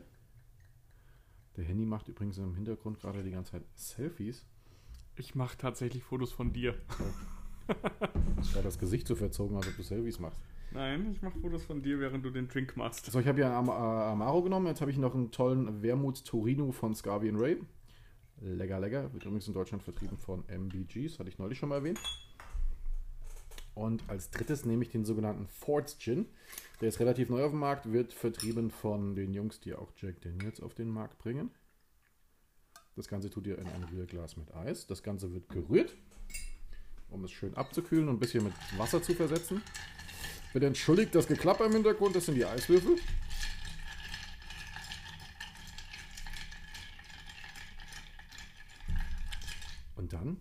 Der 1.56 1.64
Handy 1.64 1.86
macht 1.86 2.08
übrigens 2.08 2.38
im 2.38 2.56
Hintergrund 2.56 2.98
gerade 2.98 3.22
die 3.22 3.30
ganze 3.30 3.52
Zeit 3.52 3.62
Selfies. 3.76 4.44
Ich 5.14 5.36
mache 5.36 5.56
tatsächlich 5.56 6.02
Fotos 6.02 6.32
von 6.32 6.52
dir. 6.52 6.74
Ist 8.40 8.52
gerade 8.52 8.64
das 8.64 8.80
Gesicht 8.80 9.06
so 9.06 9.14
verzogen, 9.14 9.56
als 9.56 9.68
ob 9.68 9.76
du 9.76 9.84
Selfies 9.84 10.18
machst. 10.18 10.40
Nein, 10.72 11.12
ich 11.12 11.22
mache 11.22 11.38
Fotos 11.38 11.66
von 11.66 11.82
dir, 11.82 12.00
während 12.00 12.24
du 12.24 12.30
den 12.30 12.48
Drink 12.48 12.76
machst. 12.76 13.06
So, 13.06 13.20
ich 13.20 13.28
habe 13.28 13.36
hier 13.36 13.48
Am 13.48 13.68
äh, 13.68 13.70
Amaro 13.70 14.42
genommen. 14.42 14.66
Jetzt 14.66 14.80
habe 14.80 14.90
ich 14.90 14.98
noch 14.98 15.14
einen 15.14 15.30
tollen 15.30 15.80
Wermut 15.80 16.24
Torino 16.24 16.72
von 16.72 16.96
Scavi 16.96 17.30
Ray. 17.30 17.62
Lecker, 18.40 18.80
lecker. 18.80 19.12
Wird 19.12 19.24
übrigens 19.24 19.46
in 19.46 19.54
Deutschland 19.54 19.84
vertrieben 19.84 20.18
von 20.18 20.42
MBGs. 20.48 21.20
Hatte 21.20 21.28
ich 21.28 21.38
neulich 21.38 21.58
schon 21.58 21.68
mal 21.68 21.76
erwähnt. 21.76 22.00
Und 23.78 24.02
als 24.08 24.30
drittes 24.32 24.64
nehme 24.64 24.82
ich 24.82 24.90
den 24.90 25.04
sogenannten 25.04 25.46
Fords 25.46 25.98
Gin. 26.00 26.26
Der 26.80 26.88
ist 26.88 26.98
relativ 26.98 27.28
neu 27.28 27.44
auf 27.44 27.52
dem 27.52 27.60
Markt, 27.60 27.92
wird 27.92 28.12
vertrieben 28.12 28.72
von 28.72 29.14
den 29.14 29.32
Jungs, 29.32 29.60
die 29.60 29.72
auch 29.72 29.92
Jack 29.96 30.20
Daniels 30.20 30.60
auf 30.60 30.74
den 30.74 30.88
Markt 30.88 31.18
bringen. 31.18 31.52
Das 32.96 33.06
Ganze 33.06 33.30
tut 33.30 33.46
ihr 33.46 33.56
in 33.56 33.68
ein 33.68 33.84
Rührglas 33.84 34.36
mit 34.36 34.52
Eis. 34.52 34.88
Das 34.88 35.04
Ganze 35.04 35.32
wird 35.32 35.48
gerührt, 35.48 35.94
um 37.08 37.22
es 37.22 37.30
schön 37.30 37.54
abzukühlen 37.54 38.08
und 38.08 38.16
ein 38.16 38.18
bisschen 38.18 38.42
mit 38.42 38.52
Wasser 38.76 39.00
zu 39.00 39.14
versetzen. 39.14 39.62
Bitte 40.52 40.66
entschuldigt 40.66 41.14
das 41.14 41.28
Geklapper 41.28 41.66
im 41.66 41.72
Hintergrund, 41.72 42.16
das 42.16 42.26
sind 42.26 42.34
die 42.34 42.44
Eiswürfel. 42.44 42.96
Und 49.94 50.12
dann 50.12 50.38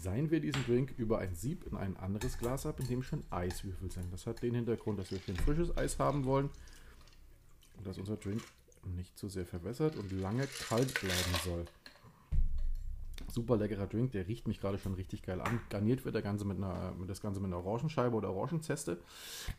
seien 0.00 0.30
wir 0.30 0.40
diesen 0.40 0.64
Drink 0.64 0.94
über 0.96 1.18
ein 1.18 1.34
Sieb 1.34 1.66
in 1.70 1.76
ein 1.76 1.96
anderes 1.96 2.38
Glas 2.38 2.66
ab, 2.66 2.80
in 2.80 2.88
dem 2.88 3.02
schon 3.02 3.22
Eiswürfel 3.30 3.90
sind. 3.90 4.12
Das 4.12 4.26
hat 4.26 4.42
den 4.42 4.54
Hintergrund, 4.54 4.98
dass 4.98 5.10
wir 5.10 5.18
schön 5.20 5.36
frisches 5.36 5.76
Eis 5.76 5.98
haben 5.98 6.24
wollen 6.24 6.50
und 7.76 7.86
dass 7.86 7.98
unser 7.98 8.16
Drink 8.16 8.42
nicht 8.96 9.18
zu 9.18 9.28
sehr 9.28 9.46
verwässert 9.46 9.96
und 9.96 10.10
lange 10.12 10.46
kalt 10.68 10.94
bleiben 11.00 11.34
soll. 11.44 11.64
Super 13.28 13.56
leckerer 13.56 13.86
Drink, 13.86 14.12
der 14.12 14.26
riecht 14.26 14.48
mich 14.48 14.60
gerade 14.60 14.78
schon 14.78 14.94
richtig 14.94 15.22
geil 15.22 15.40
an. 15.40 15.60
Garniert 15.68 16.04
wird 16.04 16.14
der 16.14 16.22
Ganze 16.22 16.44
mit 16.44 16.56
einer, 16.56 16.92
mit 16.98 17.08
das 17.08 17.20
Ganze 17.20 17.38
mit 17.40 17.48
einer 17.52 17.64
Orangenscheibe 17.64 18.16
oder 18.16 18.32
Orangenzeste. 18.32 18.98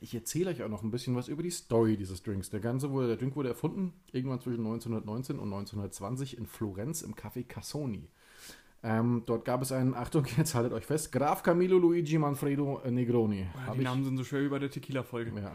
Ich 0.02 0.14
erzähle 0.14 0.50
euch 0.50 0.64
auch 0.64 0.70
noch 0.70 0.84
ein 0.84 0.92
bisschen 0.92 1.16
was 1.16 1.28
über 1.28 1.44
die 1.44 1.52
Story 1.52 1.96
dieses 1.96 2.24
Drinks. 2.24 2.50
Der 2.50 2.60
ganze 2.60 2.92
wurde, 2.92 3.08
der 3.08 3.18
Drink 3.18 3.36
wurde 3.36 3.50
erfunden 3.50 3.94
irgendwann 4.12 4.42
zwischen 4.42 4.66
1919 4.66 5.38
und 5.38 5.54
1920 5.54 6.38
in 6.38 6.48
Florenz 6.48 7.02
im 7.02 7.16
Café 7.16 7.46
Cassoni. 7.46 8.10
Ähm, 8.84 9.24
dort 9.28 9.46
gab 9.46 9.62
es 9.62 9.72
einen, 9.72 9.94
Achtung, 9.94 10.26
jetzt 10.38 10.56
haltet 10.56 10.74
euch 10.74 10.86
fest, 10.86 11.12
Graf 11.12 11.44
Camillo 11.44 11.78
Luigi 11.78 12.18
Manfredo 12.18 12.82
Negroni. 12.90 13.42
Ja, 13.56 13.68
Hab 13.68 13.74
die 13.76 13.80
ich- 13.82 13.86
Namen 13.86 14.04
sind 14.04 14.18
so 14.18 14.24
schwer 14.24 14.44
wie 14.44 14.50
bei 14.50 14.60
der 14.60 14.72
Tequila-Folge. 14.72 15.32
ja. 15.40 15.52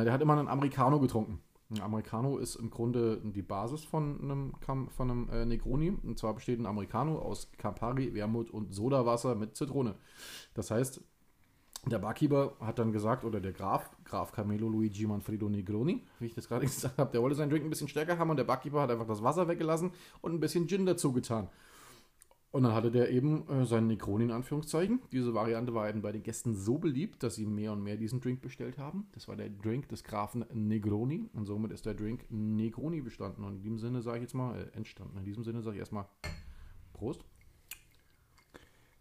Äh, 0.00 0.04
der 0.04 0.12
hat 0.12 0.20
immer 0.22 0.36
einen 0.36 0.48
Americano 0.48 0.98
getrunken. 0.98 1.40
Ein 1.70 1.80
Americano 1.82 2.38
ist 2.38 2.54
im 2.56 2.70
Grunde 2.70 3.20
die 3.24 3.42
Basis 3.42 3.84
von 3.84 4.20
einem, 4.22 4.52
von 4.90 5.10
einem 5.10 5.28
äh, 5.30 5.44
Negroni. 5.44 5.90
Und 6.02 6.18
zwar 6.18 6.34
besteht 6.34 6.58
ein 6.60 6.66
Americano 6.66 7.18
aus 7.18 7.50
Campari, 7.58 8.14
Wermut 8.14 8.50
und 8.50 8.72
Sodawasser 8.72 9.34
mit 9.34 9.56
Zitrone. 9.56 9.94
Das 10.54 10.70
heißt, 10.70 11.00
der 11.86 11.98
Barkeeper 11.98 12.54
hat 12.60 12.78
dann 12.78 12.90
gesagt, 12.92 13.24
oder 13.24 13.40
der 13.40 13.52
Graf, 13.52 13.90
Graf 14.04 14.32
Camillo 14.32 14.68
Luigi 14.68 15.06
Manfredo 15.06 15.48
Negroni, 15.48 16.04
wie 16.20 16.26
ich 16.26 16.34
das 16.34 16.48
gerade 16.48 16.66
gesagt 16.66 16.98
habe, 16.98 17.10
der 17.12 17.20
wollte 17.22 17.36
seinen 17.36 17.50
Drink 17.50 17.64
ein 17.64 17.70
bisschen 17.70 17.88
stärker 17.88 18.16
haben 18.18 18.30
und 18.30 18.36
der 18.36 18.44
Barkeeper 18.44 18.82
hat 18.82 18.90
einfach 18.90 19.06
das 19.06 19.22
Wasser 19.22 19.46
weggelassen 19.46 19.90
und 20.20 20.34
ein 20.34 20.40
bisschen 20.40 20.66
Gin 20.68 20.86
dazu 20.86 21.12
getan. 21.12 21.48
Und 22.52 22.62
dann 22.62 22.72
hatte 22.72 22.90
der 22.90 23.10
eben 23.10 23.46
äh, 23.48 23.66
seinen 23.66 23.88
Negroni 23.88 24.24
in 24.24 24.30
Anführungszeichen. 24.30 25.02
Diese 25.12 25.34
Variante 25.34 25.74
war 25.74 25.88
eben 25.88 26.00
bei 26.00 26.12
den 26.12 26.22
Gästen 26.22 26.54
so 26.54 26.78
beliebt, 26.78 27.22
dass 27.22 27.34
sie 27.34 27.44
mehr 27.44 27.72
und 27.72 27.82
mehr 27.82 27.96
diesen 27.96 28.20
Drink 28.20 28.40
bestellt 28.40 28.78
haben. 28.78 29.08
Das 29.12 29.28
war 29.28 29.36
der 29.36 29.50
Drink 29.50 29.88
des 29.88 30.04
Grafen 30.04 30.44
Negroni 30.52 31.28
und 31.34 31.44
somit 31.44 31.70
ist 31.72 31.84
der 31.84 31.94
Drink 31.94 32.24
Negroni 32.30 33.02
bestanden. 33.02 33.44
Und 33.44 33.56
in 33.56 33.62
diesem 33.62 33.78
Sinne 33.78 34.00
sage 34.00 34.18
ich 34.18 34.22
jetzt 34.22 34.34
mal, 34.34 34.58
äh, 34.58 34.76
entstanden. 34.76 35.18
In 35.18 35.24
diesem 35.24 35.44
Sinne 35.44 35.60
sage 35.60 35.76
ich 35.76 35.80
erstmal 35.80 36.06
Prost. 36.94 37.24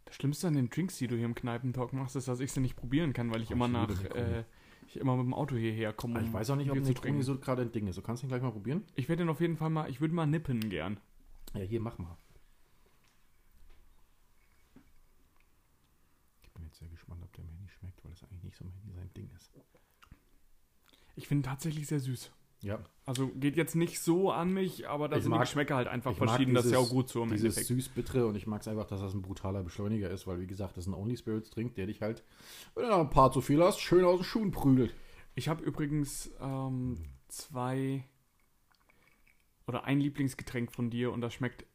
Das 0.03 0.15
Schlimmste 0.15 0.47
an 0.47 0.53
den 0.55 0.69
Drinks, 0.69 0.97
die 0.97 1.07
du 1.07 1.15
hier 1.15 1.25
im 1.25 1.35
Kneipentalk 1.35 1.93
machst, 1.93 2.15
ist, 2.15 2.27
dass 2.27 2.39
ich 2.41 2.51
sie 2.51 2.59
nicht 2.59 2.75
probieren 2.75 3.13
kann, 3.13 3.31
weil 3.31 3.41
ich 3.41 3.51
immer 3.51 3.67
ich 3.67 3.71
nach, 3.71 3.87
liebe 3.87 4.03
Negroni. 4.03 4.21
äh, 4.21 4.43
ich 4.87 4.97
immer 4.97 5.15
mit 5.15 5.25
dem 5.25 5.33
Auto 5.33 5.55
hierher 5.55 5.93
komme. 5.93 6.21
Ich 6.21 6.31
weiß 6.31 6.49
auch 6.51 6.55
nicht, 6.55 6.69
ob 6.71 6.77
Negroni 6.79 7.23
so 7.23 7.37
gerade 7.39 7.63
ein 7.63 7.71
Ding 7.71 7.87
ist. 7.87 7.97
Du 7.97 8.01
kannst 8.01 8.23
ihn 8.23 8.29
gleich 8.29 8.41
mal 8.41 8.51
probieren. 8.51 8.83
Ich 8.95 9.09
werde 9.09 9.23
den 9.23 9.29
auf 9.29 9.41
jeden 9.41 9.57
Fall 9.57 9.69
mal, 9.69 9.89
ich 9.89 10.01
würde 10.01 10.13
mal 10.13 10.25
nippen 10.27 10.69
gern. 10.69 10.99
Ja, 11.53 11.61
hier, 11.61 11.81
mach 11.81 11.97
mal. 11.97 12.17
Ich 16.43 16.51
bin 16.51 16.63
jetzt 16.65 16.77
sehr 16.77 16.87
gespannt, 16.89 17.23
ob 17.23 17.33
der 17.33 17.43
mir 17.43 17.57
nicht 17.61 17.73
schmeckt, 17.73 18.03
weil 18.03 18.11
das 18.11 18.23
eigentlich 18.23 18.43
nicht 18.43 18.57
so 18.57 18.65
sein 18.95 19.09
Ding 19.15 19.29
ist. 19.35 19.51
Ich 21.15 21.27
finde 21.27 21.47
tatsächlich 21.47 21.87
sehr 21.87 21.99
süß. 21.99 22.31
Ja, 22.61 22.79
Also 23.05 23.27
geht 23.27 23.57
jetzt 23.57 23.75
nicht 23.75 23.99
so 23.99 24.31
an 24.31 24.51
mich, 24.51 24.87
aber 24.89 25.07
da 25.07 25.17
Ich 25.17 25.23
sind 25.23 25.29
mag- 25.29 25.41
die 25.41 25.43
Geschmäcker 25.43 25.75
halt 25.75 25.87
einfach 25.87 26.15
verschieden. 26.15 26.55
das 26.55 26.65
ist 26.65 26.71
ja 26.71 26.77
dieses- 26.79 26.89
auch 26.91 26.93
gut 26.93 27.09
so 27.09 27.21
im 27.21 27.29
dieses 27.29 27.43
Endeffekt. 27.57 27.67
süß-bittere 27.67 28.25
und 28.25 28.35
ich 28.35 28.47
mag 28.47 28.61
es 28.61 28.67
einfach, 28.67 28.87
dass 28.87 29.01
das 29.01 29.13
ein 29.13 29.21
brutaler 29.21 29.61
Beschleuniger 29.61 30.09
ist, 30.09 30.25
weil 30.25 30.39
wie 30.39 30.47
gesagt, 30.47 30.75
das 30.75 30.85
ist 30.85 30.87
ein 30.87 30.95
Only 30.95 31.15
Spirits 31.15 31.51
Drink, 31.51 31.75
der 31.75 31.85
dich 31.85 32.01
halt, 32.01 32.23
wenn 32.73 32.83
du 32.85 32.89
noch 32.89 32.99
ein 33.01 33.09
paar 33.11 33.31
zu 33.31 33.41
viel 33.41 33.61
hast, 33.63 33.79
schön 33.81 34.03
aus 34.03 34.19
den 34.19 34.23
Schuhen 34.23 34.51
prügelt. 34.51 34.95
Ich 35.35 35.47
habe 35.47 35.63
übrigens 35.63 36.31
ähm, 36.41 36.97
zwei 37.27 38.03
oder 39.67 39.83
ein 39.83 39.99
Lieblingsgetränk 39.99 40.71
von 40.71 40.89
dir 40.89 41.11
und 41.11 41.21
das 41.21 41.33
schmeckt 41.33 41.65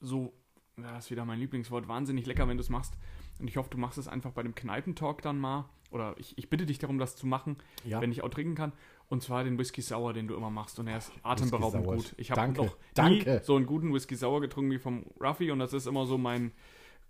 so, 0.00 0.32
das 0.76 1.04
ist 1.06 1.10
wieder 1.10 1.24
mein 1.24 1.38
Lieblingswort, 1.40 1.88
wahnsinnig 1.88 2.24
lecker, 2.26 2.46
wenn 2.48 2.56
du 2.56 2.62
es 2.62 2.68
machst. 2.70 2.94
Und 3.38 3.48
ich 3.48 3.56
hoffe, 3.56 3.70
du 3.70 3.78
machst 3.78 3.98
es 3.98 4.08
einfach 4.08 4.32
bei 4.32 4.42
dem 4.42 4.54
Kneipentalk 4.54 5.22
dann 5.22 5.38
mal. 5.38 5.68
Oder 5.90 6.14
ich, 6.18 6.36
ich 6.36 6.50
bitte 6.50 6.66
dich 6.66 6.78
darum, 6.78 6.98
das 6.98 7.16
zu 7.16 7.26
machen, 7.26 7.56
Ja. 7.84 8.00
wenn 8.00 8.12
ich 8.12 8.22
auch 8.22 8.28
trinken 8.28 8.54
kann. 8.54 8.72
Und 9.08 9.22
zwar 9.22 9.42
den 9.44 9.58
Whisky 9.58 9.80
Sour, 9.80 10.12
den 10.12 10.28
du 10.28 10.34
immer 10.34 10.50
machst. 10.50 10.78
Und 10.78 10.86
er 10.86 10.98
ist 10.98 11.10
atemberaubend 11.22 11.84
gut. 11.86 12.14
Ich 12.18 12.30
habe 12.30 12.52
noch 12.52 12.76
danke. 12.94 13.34
nie 13.36 13.40
so 13.42 13.56
einen 13.56 13.64
guten 13.66 13.92
Whisky 13.94 14.14
Sour 14.16 14.40
getrunken 14.40 14.70
wie 14.70 14.78
vom 14.78 15.04
Ruffy. 15.20 15.50
Und 15.50 15.60
das 15.60 15.72
ist 15.72 15.86
immer 15.86 16.04
so 16.04 16.18
mein 16.18 16.52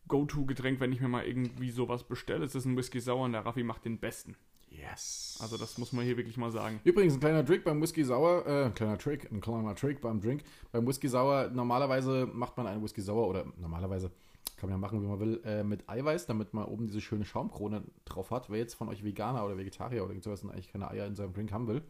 Go-To-Getränk, 0.07 0.81
wenn 0.81 0.93
ich 0.93 1.01
mir 1.01 1.09
mal 1.09 1.25
irgendwie 1.25 1.71
sowas 1.71 2.05
bestelle. 2.05 2.45
Es 2.45 2.55
ist 2.55 2.64
ein 2.64 2.77
Whisky 2.77 3.01
Sauer 3.01 3.25
und 3.25 3.33
der 3.33 3.45
Raffi 3.45 3.62
macht 3.62 3.85
den 3.85 3.99
besten. 3.99 4.37
Yes. 4.71 5.38
Also 5.41 5.57
das 5.57 5.79
muss 5.79 5.93
man 5.93 6.05
hier 6.05 6.17
wirklich 6.17 6.37
mal 6.37 6.51
sagen. 6.51 6.81
Übrigens, 6.85 7.14
ein 7.14 7.21
kleiner 7.21 7.45
Trick 7.45 7.64
beim 7.64 7.81
Whisky 7.81 8.05
Sauer, 8.05 8.47
äh, 8.47 8.64
ein 8.67 8.75
kleiner 8.75 8.99
Trick, 8.99 9.31
ein 9.33 9.41
kleiner 9.41 9.75
Trick 9.75 10.01
beim 10.01 10.21
Drink. 10.21 10.43
Beim 10.73 10.87
Whisky 10.87 11.09
Sauer, 11.09 11.51
normalerweise 11.53 12.27
macht 12.27 12.57
man 12.57 12.67
einen 12.67 12.83
Whisky 12.83 13.01
Sauer 13.01 13.29
oder 13.29 13.45
normalerweise 13.57 14.11
kann 14.59 14.68
man 14.68 14.79
ja 14.79 14.79
machen, 14.79 15.03
wie 15.03 15.07
man 15.07 15.21
will, 15.21 15.40
äh, 15.44 15.62
mit 15.62 15.88
Eiweiß, 15.88 16.27
damit 16.27 16.53
man 16.53 16.66
oben 16.66 16.87
diese 16.87 17.01
schöne 17.01 17.25
Schaumkrone 17.25 17.85
drauf 18.05 18.31
hat. 18.31 18.51
Wer 18.51 18.59
jetzt 18.59 18.75
von 18.75 18.88
euch 18.88 19.05
Veganer 19.05 19.44
oder 19.44 19.57
Vegetarier 19.57 20.05
oder 20.05 20.21
sowas 20.21 20.42
und 20.42 20.51
eigentlich 20.51 20.71
keine 20.71 20.90
Eier 20.90 21.07
in 21.07 21.14
seinem 21.14 21.33
Drink 21.33 21.53
haben 21.53 21.68
will, 21.68 21.83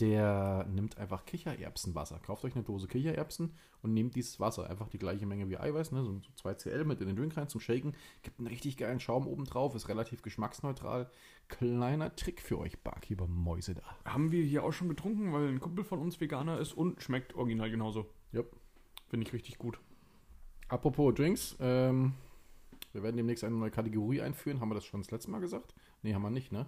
der 0.00 0.66
nimmt 0.70 0.98
einfach 0.98 1.24
Kichererbsenwasser. 1.24 2.18
Kauft 2.18 2.44
euch 2.44 2.54
eine 2.54 2.64
Dose 2.64 2.88
Kichererbsen 2.88 3.52
und 3.82 3.94
nehmt 3.94 4.14
dieses 4.14 4.40
Wasser. 4.40 4.68
Einfach 4.68 4.88
die 4.88 4.98
gleiche 4.98 5.26
Menge 5.26 5.48
wie 5.48 5.58
Eiweiß, 5.58 5.92
ne? 5.92 6.04
so 6.04 6.20
2 6.36 6.54
CL 6.54 6.84
mit 6.84 7.00
in 7.00 7.06
den 7.06 7.16
Drink 7.16 7.36
rein 7.36 7.48
zum 7.48 7.60
Shaken. 7.60 7.94
Gibt 8.22 8.38
einen 8.38 8.48
richtig 8.48 8.76
geilen 8.76 9.00
Schaum 9.00 9.26
oben 9.26 9.44
drauf, 9.44 9.74
ist 9.74 9.88
relativ 9.88 10.22
geschmacksneutral. 10.22 11.10
Kleiner 11.48 12.14
Trick 12.16 12.40
für 12.42 12.58
euch 12.58 12.78
Barkeeper 12.82 13.26
Mäuse 13.26 13.74
da. 13.74 13.82
Haben 14.04 14.32
wir 14.32 14.44
hier 14.44 14.64
auch 14.64 14.72
schon 14.72 14.88
getrunken, 14.88 15.32
weil 15.32 15.48
ein 15.48 15.60
Kumpel 15.60 15.84
von 15.84 16.00
uns 16.00 16.20
Veganer 16.20 16.58
ist 16.58 16.72
und 16.72 17.02
schmeckt 17.02 17.34
original 17.34 17.70
genauso. 17.70 18.06
Yep. 18.34 18.56
Finde 19.08 19.26
ich 19.26 19.32
richtig 19.32 19.58
gut. 19.58 19.78
Apropos 20.68 21.14
Drinks, 21.14 21.56
ähm, 21.60 22.14
wir 22.92 23.02
werden 23.02 23.16
demnächst 23.16 23.44
eine 23.44 23.54
neue 23.56 23.70
Kategorie 23.70 24.20
einführen. 24.22 24.60
Haben 24.60 24.70
wir 24.70 24.74
das 24.74 24.84
schon 24.84 25.00
das 25.00 25.10
letzte 25.10 25.30
Mal 25.30 25.40
gesagt? 25.40 25.74
Nee, 26.02 26.14
haben 26.14 26.22
wir 26.22 26.30
nicht, 26.30 26.50
ne? 26.52 26.66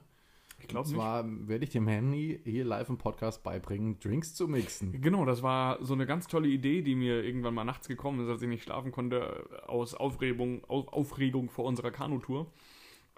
Ich 0.59 0.65
Und 0.65 0.69
glaube 0.71 0.89
nicht. 0.89 0.97
zwar 0.97 1.25
werde 1.49 1.65
ich 1.65 1.71
dem 1.71 1.87
Handy 1.87 2.41
hier 2.45 2.65
live 2.65 2.89
im 2.89 2.99
Podcast 2.99 3.43
beibringen, 3.45 3.99
Drinks 4.01 4.35
zu 4.35 4.49
mixen. 4.49 4.93
Genau, 5.01 5.25
das 5.25 5.43
war 5.43 5.85
so 5.85 5.95
eine 5.95 6.05
ganz 6.07 6.27
tolle 6.27 6.49
Idee, 6.49 6.83
die 6.83 6.95
mir 6.97 7.23
irgendwann 7.25 7.55
mal 7.55 7.65
nachts 7.65 7.87
gekommen 7.89 8.21
ist, 8.25 8.29
als 8.29 8.43
ich 8.43 8.49
nicht 8.49 8.65
schlafen 8.65 8.91
konnte, 8.91 9.47
aus 9.69 9.95
Aufregung, 9.95 10.65
Auf, 10.67 10.89
Aufregung 10.89 11.49
vor 11.49 11.65
unserer 11.65 11.91
Kanutour. 11.93 12.47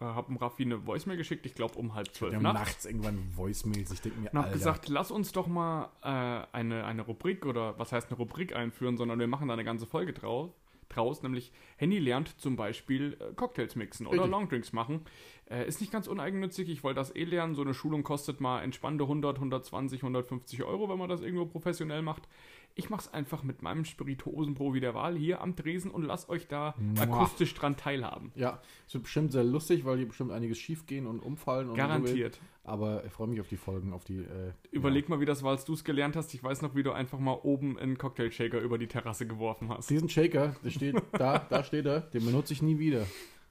Äh, 0.00 0.04
hab 0.04 0.26
dem 0.26 0.36
Raffi 0.36 0.64
eine 0.64 0.86
Voicemail 0.86 1.16
geschickt, 1.16 1.46
ich 1.46 1.54
glaube 1.54 1.78
um 1.78 1.94
halb 1.94 2.08
zwölf 2.14 2.32
Wir 2.32 2.36
haben 2.36 2.42
nachts. 2.42 2.58
nachts 2.58 2.84
irgendwann 2.86 3.18
Voicemails. 3.34 3.90
Ich 3.90 4.00
denke 4.02 4.20
mir, 4.20 4.30
Und 4.30 4.38
hab 4.38 4.44
Alter, 4.46 4.56
gesagt, 4.58 4.88
lass 4.88 5.10
uns 5.10 5.32
doch 5.32 5.46
mal 5.46 5.88
äh, 6.02 6.46
eine, 6.56 6.84
eine 6.84 7.02
Rubrik 7.02 7.46
oder 7.46 7.78
was 7.78 7.92
heißt 7.92 8.08
eine 8.08 8.18
Rubrik 8.18 8.54
einführen, 8.54 8.96
sondern 8.98 9.18
wir 9.18 9.26
machen 9.26 9.48
da 9.48 9.54
eine 9.54 9.64
ganze 9.64 9.86
Folge 9.86 10.12
drauf, 10.12 10.50
draus, 10.90 11.22
nämlich 11.22 11.52
Henny 11.76 11.98
lernt 11.98 12.40
zum 12.40 12.56
Beispiel 12.56 13.16
äh, 13.20 13.32
Cocktails 13.34 13.76
mixen 13.76 14.06
oder 14.06 14.18
Richtig. 14.18 14.30
Longdrinks 14.30 14.72
machen. 14.72 15.02
Äh, 15.48 15.66
ist 15.66 15.80
nicht 15.80 15.92
ganz 15.92 16.06
uneigennützig, 16.06 16.68
ich 16.68 16.84
wollte 16.84 17.00
das 17.00 17.14
eh 17.14 17.24
lernen. 17.24 17.54
So 17.54 17.62
eine 17.62 17.74
Schulung 17.74 18.02
kostet 18.02 18.40
mal 18.40 18.62
entspannte 18.62 19.04
100, 19.04 19.36
120, 19.36 20.02
150 20.02 20.62
Euro, 20.62 20.88
wenn 20.88 20.98
man 20.98 21.08
das 21.08 21.22
irgendwo 21.22 21.46
professionell 21.46 22.02
macht. 22.02 22.28
Ich 22.74 22.88
mache 22.88 23.00
es 23.02 23.12
einfach 23.12 23.42
mit 23.42 23.62
meinem 23.62 23.84
Spirituosenprofi 23.84 24.80
der 24.80 24.94
Wahl 24.94 25.16
hier 25.16 25.40
am 25.40 25.56
Tresen 25.56 25.90
und 25.90 26.02
lass 26.04 26.28
euch 26.28 26.46
da 26.48 26.74
Mua. 26.78 27.02
akustisch 27.02 27.54
dran 27.54 27.76
teilhaben. 27.76 28.32
Ja, 28.34 28.60
es 28.86 28.94
wird 28.94 29.04
bestimmt 29.04 29.32
sehr 29.32 29.44
lustig, 29.44 29.84
weil 29.84 29.98
hier 29.98 30.06
bestimmt 30.08 30.32
einiges 30.32 30.58
schief 30.58 30.86
gehen 30.86 31.06
und 31.06 31.20
umfallen. 31.20 31.68
Und 31.70 31.76
Garantiert. 31.76 32.34
So. 32.36 32.40
Aber 32.70 33.04
ich 33.04 33.12
freue 33.12 33.26
mich 33.28 33.40
auf 33.40 33.48
die 33.48 33.56
Folgen, 33.56 33.92
auf 33.92 34.04
die. 34.04 34.18
Äh, 34.18 34.52
Überleg 34.70 35.08
mal, 35.08 35.20
wie 35.20 35.24
das 35.26 35.42
war, 35.42 35.50
als 35.50 35.64
du 35.64 35.72
es 35.74 35.82
gelernt 35.84 36.14
hast. 36.16 36.32
Ich 36.34 36.42
weiß 36.42 36.62
noch, 36.62 36.74
wie 36.74 36.82
du 36.82 36.92
einfach 36.92 37.18
mal 37.18 37.38
oben 37.42 37.78
einen 37.78 37.98
Cocktail-Shaker 37.98 38.60
über 38.60 38.78
die 38.78 38.86
Terrasse 38.86 39.26
geworfen 39.26 39.68
Ja. 39.68 39.78
hast. 39.78 39.90
Diesen 39.90 40.08
Shaker, 40.08 40.54
der 40.64 40.70
steht 40.70 40.94
da, 41.12 41.38
da 41.38 41.64
steht 41.64 41.86
er, 41.86 42.00
den 42.00 42.24
benutze 42.24 42.52
ich 42.52 42.62
nie 42.62 42.78
wieder. 42.78 43.06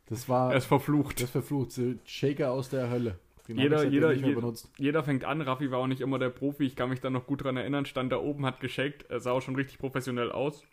Das 0.07 0.27
war 0.29 0.51
Er 0.51 0.57
ist 0.57 0.65
verflucht. 0.65 1.21
das 1.21 1.29
verflucht. 1.29 1.71
so 1.71 1.93
Shaker 2.05 2.51
aus 2.51 2.69
der 2.69 2.89
Hölle. 2.89 3.19
Den 3.49 3.57
Jeder- 3.57 3.83
jeder- 3.83 4.13
jeder-. 4.13 4.53
Jeder 4.77 5.03
fängt 5.03 5.25
an. 5.25 5.41
Raffi 5.41 5.71
war 5.71 5.79
auch 5.79 5.87
nicht 5.87 6.01
immer 6.01 6.19
der 6.19 6.29
Profi. 6.29 6.63
Ich 6.65 6.75
kann 6.75 6.89
mich 6.89 7.01
da 7.01 7.09
noch 7.09 7.25
gut 7.25 7.43
dran 7.43 7.57
erinnern. 7.57 7.85
Stand 7.85 8.11
da 8.11 8.17
oben, 8.17 8.45
hat 8.45 8.59
geshakt. 8.59 9.03
Er 9.09 9.19
sah 9.19 9.31
auch 9.31 9.41
schon 9.41 9.55
richtig 9.55 9.79
professionell 9.79 10.31
aus. 10.31 10.63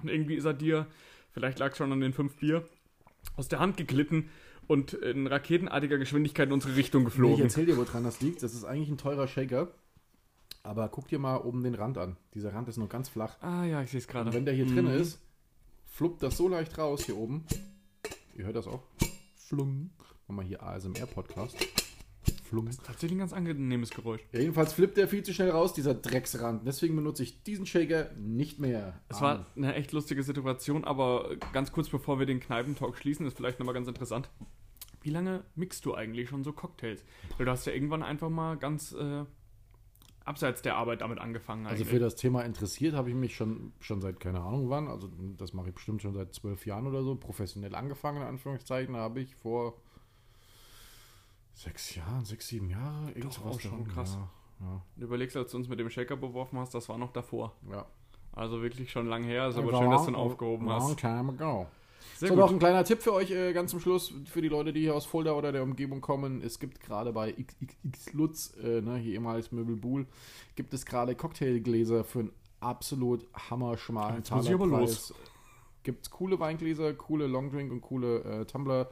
Und 0.00 0.08
irgendwie 0.08 0.36
ist 0.36 0.44
er 0.44 0.54
dir, 0.54 0.86
vielleicht 1.32 1.58
lag 1.58 1.72
es 1.72 1.76
schon 1.76 1.90
an 1.92 2.00
den 2.00 2.12
fünf 2.12 2.36
Bier, 2.36 2.64
aus 3.36 3.48
der 3.48 3.58
Hand 3.58 3.76
geglitten 3.76 4.30
und 4.68 4.92
in 4.92 5.26
raketenartiger 5.26 5.98
Geschwindigkeit 5.98 6.46
in 6.48 6.52
unsere 6.54 6.76
Richtung 6.76 7.02
Nee, 7.02 7.08
ich 7.08 7.14
geflogen. 7.14 7.42
erzähl 7.42 7.66
dir, 7.66 7.76
woran 7.76 8.04
das 8.04 8.20
liegt. 8.20 8.42
Das 8.42 8.54
ist 8.54 8.64
eigentlich 8.64 8.88
ein 8.90 8.96
teurer 8.98 9.26
Shaker. 9.26 9.68
Aber 10.62 10.88
guck 10.88 11.08
dir 11.08 11.18
mal 11.18 11.36
oben 11.38 11.62
den 11.64 11.74
Rand 11.74 11.98
an. 11.98 12.16
Dieser 12.32 12.54
Rand 12.54 12.68
ist 12.68 12.76
nur 12.78 12.88
ganz 12.88 13.08
flach. 13.08 13.36
ah 13.42 13.64
ja, 13.64 13.82
ich 13.82 13.90
sehe 13.90 13.98
es 13.98 14.06
gerade. 14.08 14.28
Und 14.30 14.34
wenn 14.36 14.44
der 14.46 14.54
hier 14.54 14.66
drin 14.66 14.84
Mhm. 14.86 15.00
ist, 15.00 15.20
fluppt 15.86 16.22
das 16.22 16.36
so 16.36 16.48
leicht 16.48 16.78
raus 16.78 17.04
hier 17.06 17.16
oben. 17.18 17.44
Ihr 18.36 18.44
hört 18.46 18.56
das 18.56 18.66
auch. 18.68 18.82
Flung. 19.36 19.90
Machen 20.26 20.38
wir 20.40 20.42
hier 20.44 20.62
ASMR-Podcast. 20.62 21.56
Flung. 22.44 22.68
Tatsächlich 22.84 23.12
ein 23.12 23.18
ganz 23.18 23.32
angenehmes 23.32 23.90
Geräusch. 23.90 24.20
Ja, 24.32 24.40
jedenfalls 24.40 24.72
flippt 24.72 24.96
der 24.96 25.08
viel 25.08 25.22
zu 25.22 25.32
schnell 25.32 25.50
raus, 25.50 25.72
dieser 25.72 25.94
Drecksrand. 25.94 26.66
Deswegen 26.66 26.94
benutze 26.96 27.22
ich 27.22 27.42
diesen 27.42 27.66
Shaker 27.66 28.10
nicht 28.16 28.60
mehr. 28.60 29.00
Es 29.08 29.20
war 29.20 29.46
eine 29.56 29.74
echt 29.74 29.92
lustige 29.92 30.22
Situation, 30.22 30.84
aber 30.84 31.36
ganz 31.52 31.72
kurz 31.72 31.88
bevor 31.88 32.18
wir 32.18 32.26
den 32.26 32.40
Kneipentalk 32.40 32.96
schließen, 32.96 33.26
ist 33.26 33.36
vielleicht 33.36 33.58
nochmal 33.58 33.74
ganz 33.74 33.88
interessant. 33.88 34.30
Wie 35.00 35.10
lange 35.10 35.44
mixt 35.54 35.84
du 35.84 35.94
eigentlich 35.94 36.28
schon 36.28 36.44
so 36.44 36.52
Cocktails? 36.52 37.04
Du 37.38 37.44
hast 37.46 37.66
ja 37.66 37.72
irgendwann 37.72 38.02
einfach 38.02 38.30
mal 38.30 38.56
ganz 38.56 38.92
äh, 38.92 39.24
abseits 40.24 40.62
der 40.62 40.76
Arbeit 40.76 41.02
damit 41.02 41.18
angefangen. 41.18 41.66
Also 41.66 41.82
eigentlich. 41.82 41.88
für 41.88 41.98
das 41.98 42.16
Thema 42.16 42.42
interessiert 42.42 42.94
habe 42.94 43.10
ich 43.10 43.14
mich 43.14 43.36
schon, 43.36 43.72
schon 43.80 44.00
seit 44.00 44.20
keine 44.20 44.40
Ahnung 44.40 44.70
wann, 44.70 44.88
also 44.88 45.10
das 45.36 45.52
mache 45.52 45.68
ich 45.68 45.74
bestimmt 45.74 46.02
schon 46.02 46.14
seit 46.14 46.32
zwölf 46.34 46.64
Jahren 46.66 46.86
oder 46.86 47.02
so, 47.02 47.14
professionell 47.16 47.74
angefangen, 47.74 48.22
in 48.22 48.28
Anführungszeichen, 48.28 48.96
habe 48.96 49.20
ich 49.20 49.34
vor 49.36 49.82
sechs 51.54 51.94
Jahren, 51.94 52.24
sechs, 52.24 52.48
sieben 52.48 52.68
Jahre, 52.70 53.10
irgendwas 53.12 53.38
auch 53.42 53.60
schon 53.60 53.70
darum, 53.70 53.88
krass. 53.88 54.18
Ja, 54.60 54.82
Du 54.96 55.04
überlegst, 55.04 55.36
als 55.36 55.50
du 55.50 55.56
uns 55.58 55.68
mit 55.68 55.78
dem 55.80 55.90
Shaker 55.90 56.16
beworfen 56.16 56.58
hast, 56.58 56.74
das 56.74 56.88
war 56.88 56.98
noch 56.98 57.12
davor. 57.12 57.54
ja. 57.70 57.76
ja. 57.76 57.86
Also 58.36 58.62
wirklich 58.62 58.90
schon 58.90 59.06
lang 59.06 59.22
her. 59.22 59.46
Ist 59.46 59.56
aber 59.56 59.70
Long- 59.70 59.82
schön, 59.82 59.90
dass 59.92 60.04
du 60.06 60.10
ihn 60.10 60.14
aufgehoben 60.16 60.66
long 60.66 60.82
hast. 60.82 60.98
time 60.98 61.32
ago. 61.32 61.68
Sehr 62.16 62.28
so, 62.30 62.34
gut. 62.34 62.42
noch 62.44 62.50
ein 62.50 62.58
kleiner 62.58 62.82
Tipp 62.84 63.00
für 63.00 63.12
euch 63.12 63.30
äh, 63.30 63.52
ganz 63.52 63.70
zum 63.70 63.78
Schluss, 63.78 64.12
für 64.24 64.42
die 64.42 64.48
Leute, 64.48 64.72
die 64.72 64.80
hier 64.80 64.96
aus 64.96 65.04
Fulda 65.06 65.34
oder 65.34 65.52
der 65.52 65.62
Umgebung 65.62 66.00
kommen. 66.00 66.42
Es 66.42 66.58
gibt 66.58 66.80
gerade 66.80 67.12
bei 67.12 67.30
XXX 67.32 68.12
Lutz, 68.12 68.52
äh, 68.60 68.80
ne, 68.80 68.96
hier 68.96 69.12
ehemals 69.14 69.52
Möbel 69.52 69.76
Buhl, 69.76 70.06
gibt 70.56 70.74
es 70.74 70.84
gerade 70.84 71.14
Cocktailgläser 71.14 72.02
für 72.02 72.20
einen 72.20 72.32
absolut 72.58 73.24
hammerschmalen 73.50 74.24
Talerpreis. 74.24 75.14
Gibt 75.84 76.10
coole 76.10 76.40
Weingläser, 76.40 76.92
coole 76.94 77.28
Longdrink 77.28 77.70
und 77.70 77.82
coole 77.82 78.20
äh, 78.24 78.44
Tumbler. 78.46 78.90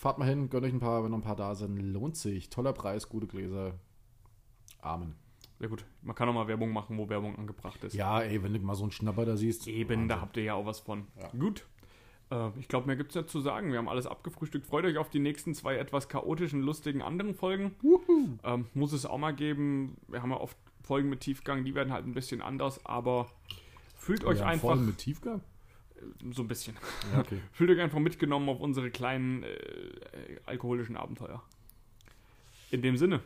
Fahrt 0.00 0.16
mal 0.16 0.26
hin, 0.26 0.48
gönnt 0.48 0.64
euch 0.64 0.72
ein 0.72 0.80
paar, 0.80 1.04
wenn 1.04 1.10
noch 1.10 1.18
ein 1.18 1.22
paar 1.22 1.36
da 1.36 1.54
sind. 1.54 1.76
Lohnt 1.76 2.16
sich. 2.16 2.48
Toller 2.48 2.72
Preis, 2.72 3.10
gute 3.10 3.26
Gläser. 3.26 3.74
Amen. 4.80 5.14
Sehr 5.58 5.68
gut. 5.68 5.84
Man 6.00 6.16
kann 6.16 6.26
auch 6.26 6.32
mal 6.32 6.48
Werbung 6.48 6.72
machen, 6.72 6.96
wo 6.96 7.10
Werbung 7.10 7.36
angebracht 7.36 7.84
ist. 7.84 7.92
Ja, 7.92 8.22
ey, 8.22 8.42
wenn 8.42 8.54
du 8.54 8.60
mal 8.60 8.74
so 8.74 8.84
einen 8.84 8.92
Schnapper 8.92 9.26
da 9.26 9.36
siehst. 9.36 9.66
Eben, 9.68 10.08
da 10.08 10.14
Wahnsinn. 10.14 10.20
habt 10.22 10.36
ihr 10.38 10.44
ja 10.44 10.54
auch 10.54 10.64
was 10.64 10.80
von. 10.80 11.06
Ja. 11.20 11.28
Gut. 11.38 11.66
Äh, 12.30 12.48
ich 12.58 12.68
glaube, 12.68 12.86
mehr 12.86 12.96
gibt 12.96 13.10
es 13.10 13.16
nicht 13.16 13.28
zu 13.28 13.40
sagen. 13.40 13.72
Wir 13.72 13.78
haben 13.78 13.90
alles 13.90 14.06
abgefrühstückt. 14.06 14.66
Freut 14.66 14.86
euch 14.86 14.96
auf 14.96 15.10
die 15.10 15.18
nächsten 15.18 15.52
zwei 15.52 15.76
etwas 15.76 16.08
chaotischen, 16.08 16.62
lustigen 16.62 17.02
anderen 17.02 17.34
Folgen. 17.34 17.74
Ähm, 18.42 18.68
muss 18.72 18.94
es 18.94 19.04
auch 19.04 19.18
mal 19.18 19.34
geben. 19.34 19.98
Wir 20.08 20.22
haben 20.22 20.30
ja 20.30 20.40
oft 20.40 20.56
Folgen 20.82 21.10
mit 21.10 21.20
Tiefgang, 21.20 21.62
die 21.66 21.74
werden 21.74 21.92
halt 21.92 22.06
ein 22.06 22.14
bisschen 22.14 22.40
anders, 22.40 22.86
aber 22.86 23.26
fühlt 23.96 24.24
euch 24.24 24.38
Ja, 24.38 24.46
einfach 24.46 24.70
voll 24.70 24.78
mit 24.78 24.96
Tiefgang? 24.96 25.42
So 26.32 26.42
ein 26.42 26.48
bisschen. 26.48 26.76
Ja, 27.12 27.20
okay. 27.20 27.40
Fühlt 27.52 27.70
euch 27.70 27.80
einfach 27.80 27.98
mitgenommen 27.98 28.48
auf 28.48 28.60
unsere 28.60 28.90
kleinen 28.90 29.42
äh, 29.42 29.48
alkoholischen 30.46 30.96
Abenteuer. 30.96 31.42
In 32.70 32.82
dem 32.82 32.96
Sinne, 32.96 33.20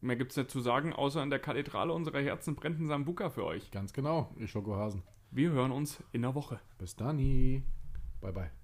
mehr 0.00 0.16
gibt 0.16 0.30
es 0.30 0.36
nicht 0.36 0.50
zu 0.50 0.60
sagen, 0.60 0.92
außer 0.92 1.22
in 1.22 1.30
der 1.30 1.38
Kathedrale 1.38 1.92
unserer 1.92 2.20
Herzen 2.20 2.54
brennt 2.54 2.80
ein 2.80 2.86
Sambuka 2.86 3.30
für 3.30 3.44
euch. 3.44 3.70
Ganz 3.70 3.92
genau, 3.92 4.32
ihr 4.36 4.46
Schokohasen. 4.46 5.02
Wir 5.30 5.50
hören 5.50 5.72
uns 5.72 6.02
in 6.12 6.22
der 6.22 6.34
Woche. 6.34 6.60
Bis 6.78 6.96
dann. 6.96 7.18
Bye, 8.20 8.32
bye. 8.32 8.57